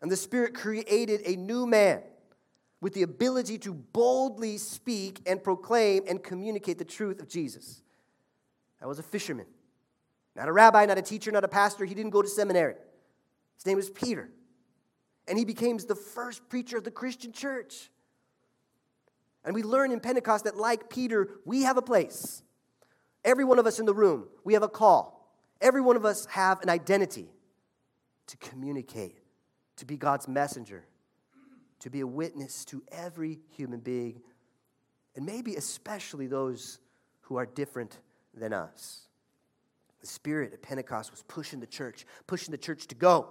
And 0.01 0.09
the 0.09 0.17
Spirit 0.17 0.55
created 0.55 1.21
a 1.25 1.35
new 1.35 1.67
man 1.67 2.01
with 2.81 2.93
the 2.93 3.03
ability 3.03 3.57
to 3.59 3.73
boldly 3.73 4.57
speak 4.57 5.21
and 5.25 5.43
proclaim 5.43 6.03
and 6.07 6.23
communicate 6.23 6.77
the 6.77 6.85
truth 6.85 7.19
of 7.19 7.27
Jesus. 7.27 7.81
That 8.79 8.87
was 8.87 8.99
a 8.99 9.03
fisherman, 9.03 9.47
not 10.35 10.47
a 10.47 10.51
rabbi, 10.51 10.85
not 10.85 10.97
a 10.97 11.01
teacher, 11.01 11.31
not 11.31 11.43
a 11.43 11.47
pastor. 11.47 11.85
He 11.85 11.95
didn't 11.95 12.11
go 12.11 12.21
to 12.21 12.27
seminary. 12.27 12.75
His 13.55 13.65
name 13.65 13.77
was 13.77 13.89
Peter. 13.89 14.29
And 15.27 15.37
he 15.37 15.45
became 15.45 15.77
the 15.77 15.95
first 15.95 16.47
preacher 16.49 16.77
of 16.77 16.83
the 16.83 16.91
Christian 16.91 17.31
church. 17.31 17.89
And 19.43 19.55
we 19.55 19.63
learn 19.63 19.91
in 19.91 19.99
Pentecost 19.99 20.43
that, 20.43 20.57
like 20.57 20.89
Peter, 20.89 21.29
we 21.45 21.63
have 21.63 21.77
a 21.77 21.81
place. 21.81 22.43
Every 23.23 23.43
one 23.43 23.57
of 23.57 23.65
us 23.65 23.79
in 23.79 23.85
the 23.85 23.93
room, 23.93 24.27
we 24.43 24.53
have 24.53 24.63
a 24.63 24.67
call. 24.67 25.35
Every 25.61 25.81
one 25.81 25.95
of 25.95 26.05
us 26.05 26.25
have 26.27 26.61
an 26.61 26.69
identity 26.69 27.29
to 28.27 28.37
communicate, 28.37 29.17
to 29.77 29.85
be 29.85 29.97
God's 29.97 30.27
messenger, 30.27 30.85
to 31.79 31.89
be 31.89 32.01
a 32.01 32.07
witness 32.07 32.65
to 32.65 32.83
every 32.91 33.39
human 33.55 33.79
being, 33.79 34.21
and 35.15 35.25
maybe 35.25 35.55
especially 35.55 36.27
those 36.27 36.79
who 37.21 37.37
are 37.37 37.45
different 37.45 37.99
than 38.33 38.53
us. 38.53 39.07
The 40.01 40.07
Spirit 40.07 40.53
at 40.53 40.61
Pentecost 40.61 41.11
was 41.11 41.23
pushing 41.23 41.59
the 41.59 41.67
church, 41.67 42.05
pushing 42.27 42.51
the 42.51 42.57
church 42.57 42.87
to 42.87 42.95
go, 42.95 43.29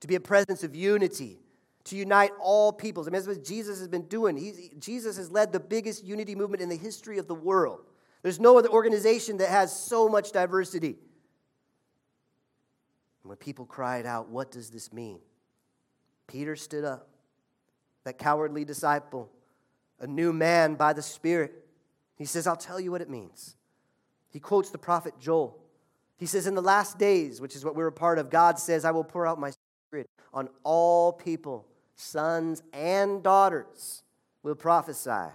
to 0.00 0.06
be 0.06 0.14
a 0.14 0.20
presence 0.20 0.62
of 0.62 0.76
unity, 0.76 1.38
to 1.84 1.96
unite 1.96 2.32
all 2.40 2.72
peoples. 2.72 3.06
I 3.06 3.10
mean, 3.10 3.22
that's 3.22 3.26
what 3.26 3.44
Jesus 3.44 3.78
has 3.78 3.88
been 3.88 4.06
doing. 4.06 4.70
Jesus 4.78 5.16
has 5.16 5.30
led 5.30 5.52
the 5.52 5.60
biggest 5.60 6.04
unity 6.04 6.34
movement 6.34 6.62
in 6.62 6.68
the 6.68 6.76
history 6.76 7.18
of 7.18 7.26
the 7.26 7.34
world. 7.34 7.80
There's 8.22 8.40
no 8.40 8.58
other 8.58 8.68
organization 8.68 9.38
that 9.38 9.48
has 9.48 9.74
so 9.74 10.08
much 10.08 10.32
diversity. 10.32 10.98
And 13.22 13.30
when 13.30 13.36
people 13.36 13.64
cried 13.64 14.06
out, 14.06 14.28
What 14.28 14.50
does 14.50 14.70
this 14.70 14.92
mean? 14.92 15.20
Peter 16.26 16.56
stood 16.56 16.84
up, 16.84 17.08
that 18.08 18.16
cowardly 18.16 18.64
disciple, 18.64 19.28
a 20.00 20.06
new 20.06 20.32
man 20.32 20.76
by 20.76 20.94
the 20.94 21.02
Spirit. 21.02 21.52
He 22.16 22.24
says, 22.24 22.46
I'll 22.46 22.56
tell 22.56 22.80
you 22.80 22.90
what 22.90 23.02
it 23.02 23.10
means. 23.10 23.54
He 24.30 24.40
quotes 24.40 24.70
the 24.70 24.78
prophet 24.78 25.12
Joel. 25.20 25.58
He 26.16 26.24
says, 26.24 26.46
In 26.46 26.54
the 26.54 26.62
last 26.62 26.98
days, 26.98 27.38
which 27.38 27.54
is 27.54 27.66
what 27.66 27.76
we're 27.76 27.88
a 27.88 27.92
part 27.92 28.18
of, 28.18 28.30
God 28.30 28.58
says, 28.58 28.86
I 28.86 28.92
will 28.92 29.04
pour 29.04 29.26
out 29.26 29.38
my 29.38 29.52
spirit 29.86 30.08
on 30.32 30.48
all 30.64 31.12
people, 31.12 31.66
sons 31.96 32.62
and 32.72 33.22
daughters 33.22 34.02
will 34.42 34.54
prophesy. 34.54 35.30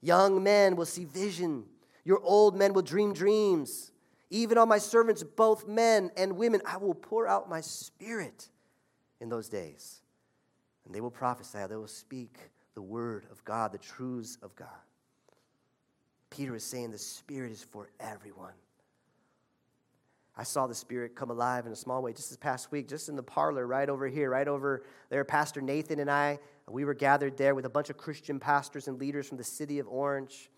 Young 0.00 0.42
men 0.42 0.74
will 0.74 0.86
see 0.86 1.04
vision. 1.04 1.66
Your 2.04 2.20
old 2.24 2.56
men 2.56 2.72
will 2.72 2.82
dream 2.82 3.12
dreams. 3.12 3.92
Even 4.30 4.58
on 4.58 4.68
my 4.68 4.78
servants, 4.78 5.22
both 5.22 5.68
men 5.68 6.10
and 6.16 6.36
women, 6.36 6.62
I 6.66 6.78
will 6.78 6.94
pour 6.94 7.28
out 7.28 7.48
my 7.48 7.60
spirit 7.60 8.48
in 9.20 9.28
those 9.28 9.48
days. 9.48 10.02
And 10.88 10.94
they 10.94 11.02
will 11.02 11.10
prophesy, 11.10 11.58
they 11.68 11.76
will 11.76 11.86
speak 11.86 12.38
the 12.74 12.80
word 12.80 13.26
of 13.30 13.44
God, 13.44 13.72
the 13.72 13.78
truths 13.78 14.38
of 14.42 14.56
God. 14.56 14.68
Peter 16.30 16.56
is 16.56 16.64
saying 16.64 16.90
the 16.90 16.98
spirit 16.98 17.52
is 17.52 17.62
for 17.62 17.90
everyone. 18.00 18.54
I 20.34 20.44
saw 20.44 20.68
the 20.68 20.74
Spirit 20.74 21.16
come 21.16 21.30
alive 21.30 21.66
in 21.66 21.72
a 21.72 21.76
small 21.76 22.00
way 22.00 22.12
just 22.12 22.30
this 22.30 22.38
past 22.38 22.70
week, 22.70 22.88
just 22.88 23.08
in 23.08 23.16
the 23.16 23.22
parlor 23.24 23.66
right 23.66 23.88
over 23.88 24.06
here, 24.06 24.30
right 24.30 24.46
over 24.46 24.84
there. 25.10 25.24
Pastor 25.24 25.60
Nathan 25.60 25.98
and 25.98 26.08
I, 26.08 26.38
we 26.68 26.84
were 26.84 26.94
gathered 26.94 27.36
there 27.36 27.56
with 27.56 27.64
a 27.64 27.68
bunch 27.68 27.90
of 27.90 27.96
Christian 27.96 28.38
pastors 28.38 28.86
and 28.86 29.00
leaders 29.00 29.26
from 29.26 29.36
the 29.36 29.44
city 29.44 29.80
of 29.80 29.88
Orange. 29.88 30.48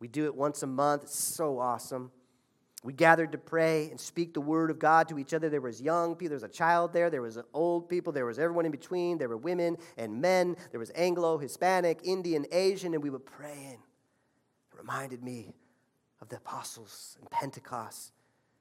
We 0.00 0.08
do 0.08 0.24
it 0.24 0.34
once 0.34 0.64
a 0.64 0.66
month. 0.66 1.04
It's 1.04 1.18
so 1.18 1.60
awesome. 1.60 2.10
We 2.84 2.92
gathered 2.92 3.32
to 3.32 3.38
pray 3.38 3.90
and 3.90 3.98
speak 3.98 4.34
the 4.34 4.40
word 4.40 4.70
of 4.70 4.78
God 4.78 5.08
to 5.08 5.18
each 5.18 5.34
other. 5.34 5.48
There 5.48 5.60
was 5.60 5.80
young 5.80 6.14
people, 6.14 6.30
there 6.30 6.36
was 6.36 6.42
a 6.44 6.48
child 6.48 6.92
there, 6.92 7.10
there 7.10 7.22
was 7.22 7.38
old 7.52 7.88
people, 7.88 8.12
there 8.12 8.26
was 8.26 8.38
everyone 8.38 8.66
in 8.66 8.70
between. 8.70 9.18
There 9.18 9.28
were 9.28 9.36
women 9.36 9.76
and 9.96 10.20
men. 10.20 10.56
There 10.70 10.78
was 10.78 10.90
Anglo, 10.94 11.38
Hispanic, 11.38 12.00
Indian, 12.04 12.46
Asian, 12.52 12.94
and 12.94 13.02
we 13.02 13.10
were 13.10 13.18
praying. 13.18 13.78
It 14.72 14.78
reminded 14.78 15.24
me 15.24 15.54
of 16.20 16.28
the 16.28 16.36
apostles 16.36 17.16
and 17.20 17.28
Pentecost. 17.30 18.12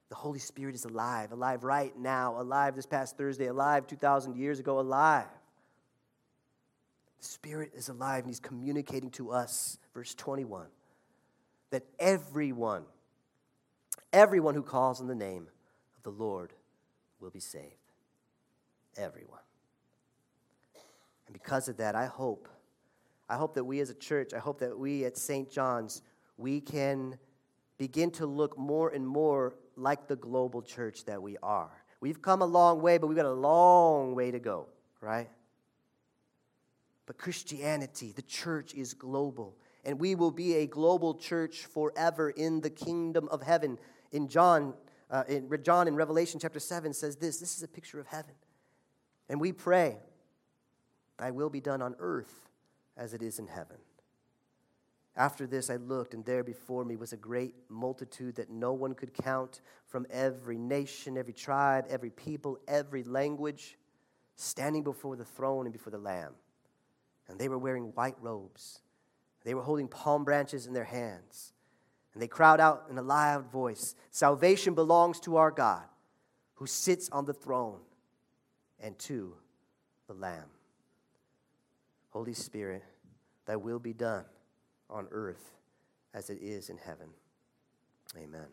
The 0.10 0.16
Holy 0.16 0.40
Spirit 0.40 0.74
is 0.74 0.86
alive, 0.86 1.32
alive 1.32 1.64
right 1.64 1.96
now, 1.98 2.40
alive 2.40 2.76
this 2.76 2.86
past 2.86 3.18
Thursday, 3.18 3.48
alive 3.48 3.86
2,000 3.88 4.36
years 4.36 4.60
ago, 4.60 4.80
alive. 4.80 5.28
The 7.20 7.26
Spirit 7.26 7.72
is 7.76 7.90
alive 7.90 8.20
and 8.20 8.30
He's 8.30 8.40
communicating 8.40 9.12
to 9.12 9.32
us, 9.32 9.78
verse 9.94 10.16
21, 10.16 10.68
that 11.72 11.84
everyone, 12.00 12.84
Everyone 14.14 14.56
who 14.56 14.64
calls 14.64 15.02
on 15.02 15.08
the 15.08 15.16
name 15.16 15.48
of 15.96 16.04
the 16.04 16.12
Lord 16.12 16.54
will 17.20 17.30
be 17.30 17.40
saved. 17.40 17.74
Everyone. 18.96 19.40
And 21.28 21.34
because 21.34 21.68
of 21.68 21.78
that, 21.78 21.96
I 21.96 22.06
hope, 22.06 22.48
I 23.30 23.36
hope 23.36 23.54
that 23.56 23.64
we 23.64 23.80
as 23.82 23.90
a 23.90 23.96
church, 23.96 24.34
I 24.34 24.40
hope 24.40 24.60
that 24.60 24.78
we 24.78 25.06
at 25.06 25.18
St. 25.18 25.52
John's, 25.52 26.02
we 26.38 26.62
can 26.62 27.18
begin 27.78 28.12
to 28.12 28.26
look 28.26 28.58
more 28.58 28.90
and 28.90 29.06
more 29.06 29.56
like 29.76 30.08
the 30.08 30.16
global 30.16 30.62
church 30.62 31.06
that 31.06 31.22
we 31.22 31.38
are. 31.44 31.72
We've 32.00 32.22
come 32.22 32.42
a 32.42 32.46
long 32.46 32.82
way, 32.82 32.98
but 32.98 33.08
we've 33.08 33.18
got 33.18 33.26
a 33.26 33.32
long 33.32 34.16
way 34.16 34.32
to 34.32 34.40
go, 34.40 34.68
right? 35.02 35.30
But 37.06 37.18
Christianity, 37.18 38.14
the 38.16 38.22
church 38.22 38.74
is 38.74 38.94
global, 38.94 39.56
and 39.84 40.00
we 40.00 40.16
will 40.16 40.32
be 40.32 40.56
a 40.56 40.68
global 40.68 41.16
church 41.16 41.66
forever 41.66 42.30
in 42.30 42.62
the 42.62 42.70
kingdom 42.70 43.28
of 43.30 43.42
heaven 43.42 43.78
in 44.12 44.28
John, 44.28 44.74
uh, 45.10 45.24
in 45.28 45.50
John 45.64 45.88
in 45.88 45.96
Revelation 45.96 46.40
chapter 46.40 46.60
7 46.60 46.94
says 46.94 47.16
this 47.16 47.40
this 47.40 47.58
is 47.58 47.64
a 47.64 47.68
picture 47.68 48.00
of 48.00 48.08
heaven. 48.08 48.36
And 49.30 49.42
we 49.42 49.52
pray, 49.52 49.98
Thy 51.18 51.32
will 51.32 51.50
be 51.50 51.62
done 51.62 51.82
on 51.82 51.96
earth 52.00 52.50
as 52.96 53.14
it 53.14 53.22
is 53.22 53.40
in 53.40 53.48
heaven. 53.48 53.78
After 55.16 55.48
this, 55.48 55.72
I 55.72 55.78
looked, 55.78 56.14
and 56.14 56.24
there 56.24 56.44
before 56.44 56.86
me 56.86 56.96
was 56.96 57.12
a 57.12 57.18
great 57.18 57.56
multitude 57.70 58.36
that 58.36 58.52
no 58.52 58.74
one 58.74 58.94
could 58.94 59.16
count 59.16 59.62
from 59.88 60.06
every 60.12 60.60
nation, 60.60 61.18
every 61.18 61.34
tribe, 61.34 61.86
every 61.90 62.12
people, 62.12 62.60
every 62.68 63.04
language, 63.04 63.80
standing 64.36 64.84
before 64.84 65.16
the 65.16 65.26
throne 65.26 65.66
and 65.66 65.74
before 65.74 65.90
the 65.90 65.98
Lamb. 65.98 66.34
And 67.28 67.40
they 67.40 67.50
were 67.50 67.58
wearing 67.58 67.86
white 67.96 68.16
robes. 68.22 68.82
They 69.44 69.56
were 69.56 69.64
holding 69.64 69.88
palm 69.88 70.24
branches 70.24 70.68
in 70.68 70.74
their 70.74 70.84
hands. 70.84 71.54
And 72.18 72.22
they 72.24 72.28
crowd 72.28 72.60
out 72.60 72.88
in 72.90 72.98
a 72.98 73.04
loud 73.04 73.52
voice 73.52 73.94
Salvation 74.10 74.74
belongs 74.74 75.20
to 75.20 75.38
our 75.38 75.52
God 75.52 75.84
who 76.56 76.66
sits 76.66 77.10
on 77.10 77.26
the 77.26 77.34
throne 77.34 77.78
and 78.80 78.98
to 78.98 79.36
the 80.08 80.16
Lamb. 80.16 80.50
Holy 82.10 82.34
Spirit, 82.34 82.84
thy 83.46 83.56
will 83.56 83.78
be 83.78 83.94
done 83.94 84.26
on 84.90 85.08
earth 85.12 85.54
as 86.12 86.32
it 86.32 86.40
is 86.42 86.72
in 86.72 86.80
heaven. 86.80 87.10
Amen. 88.18 88.48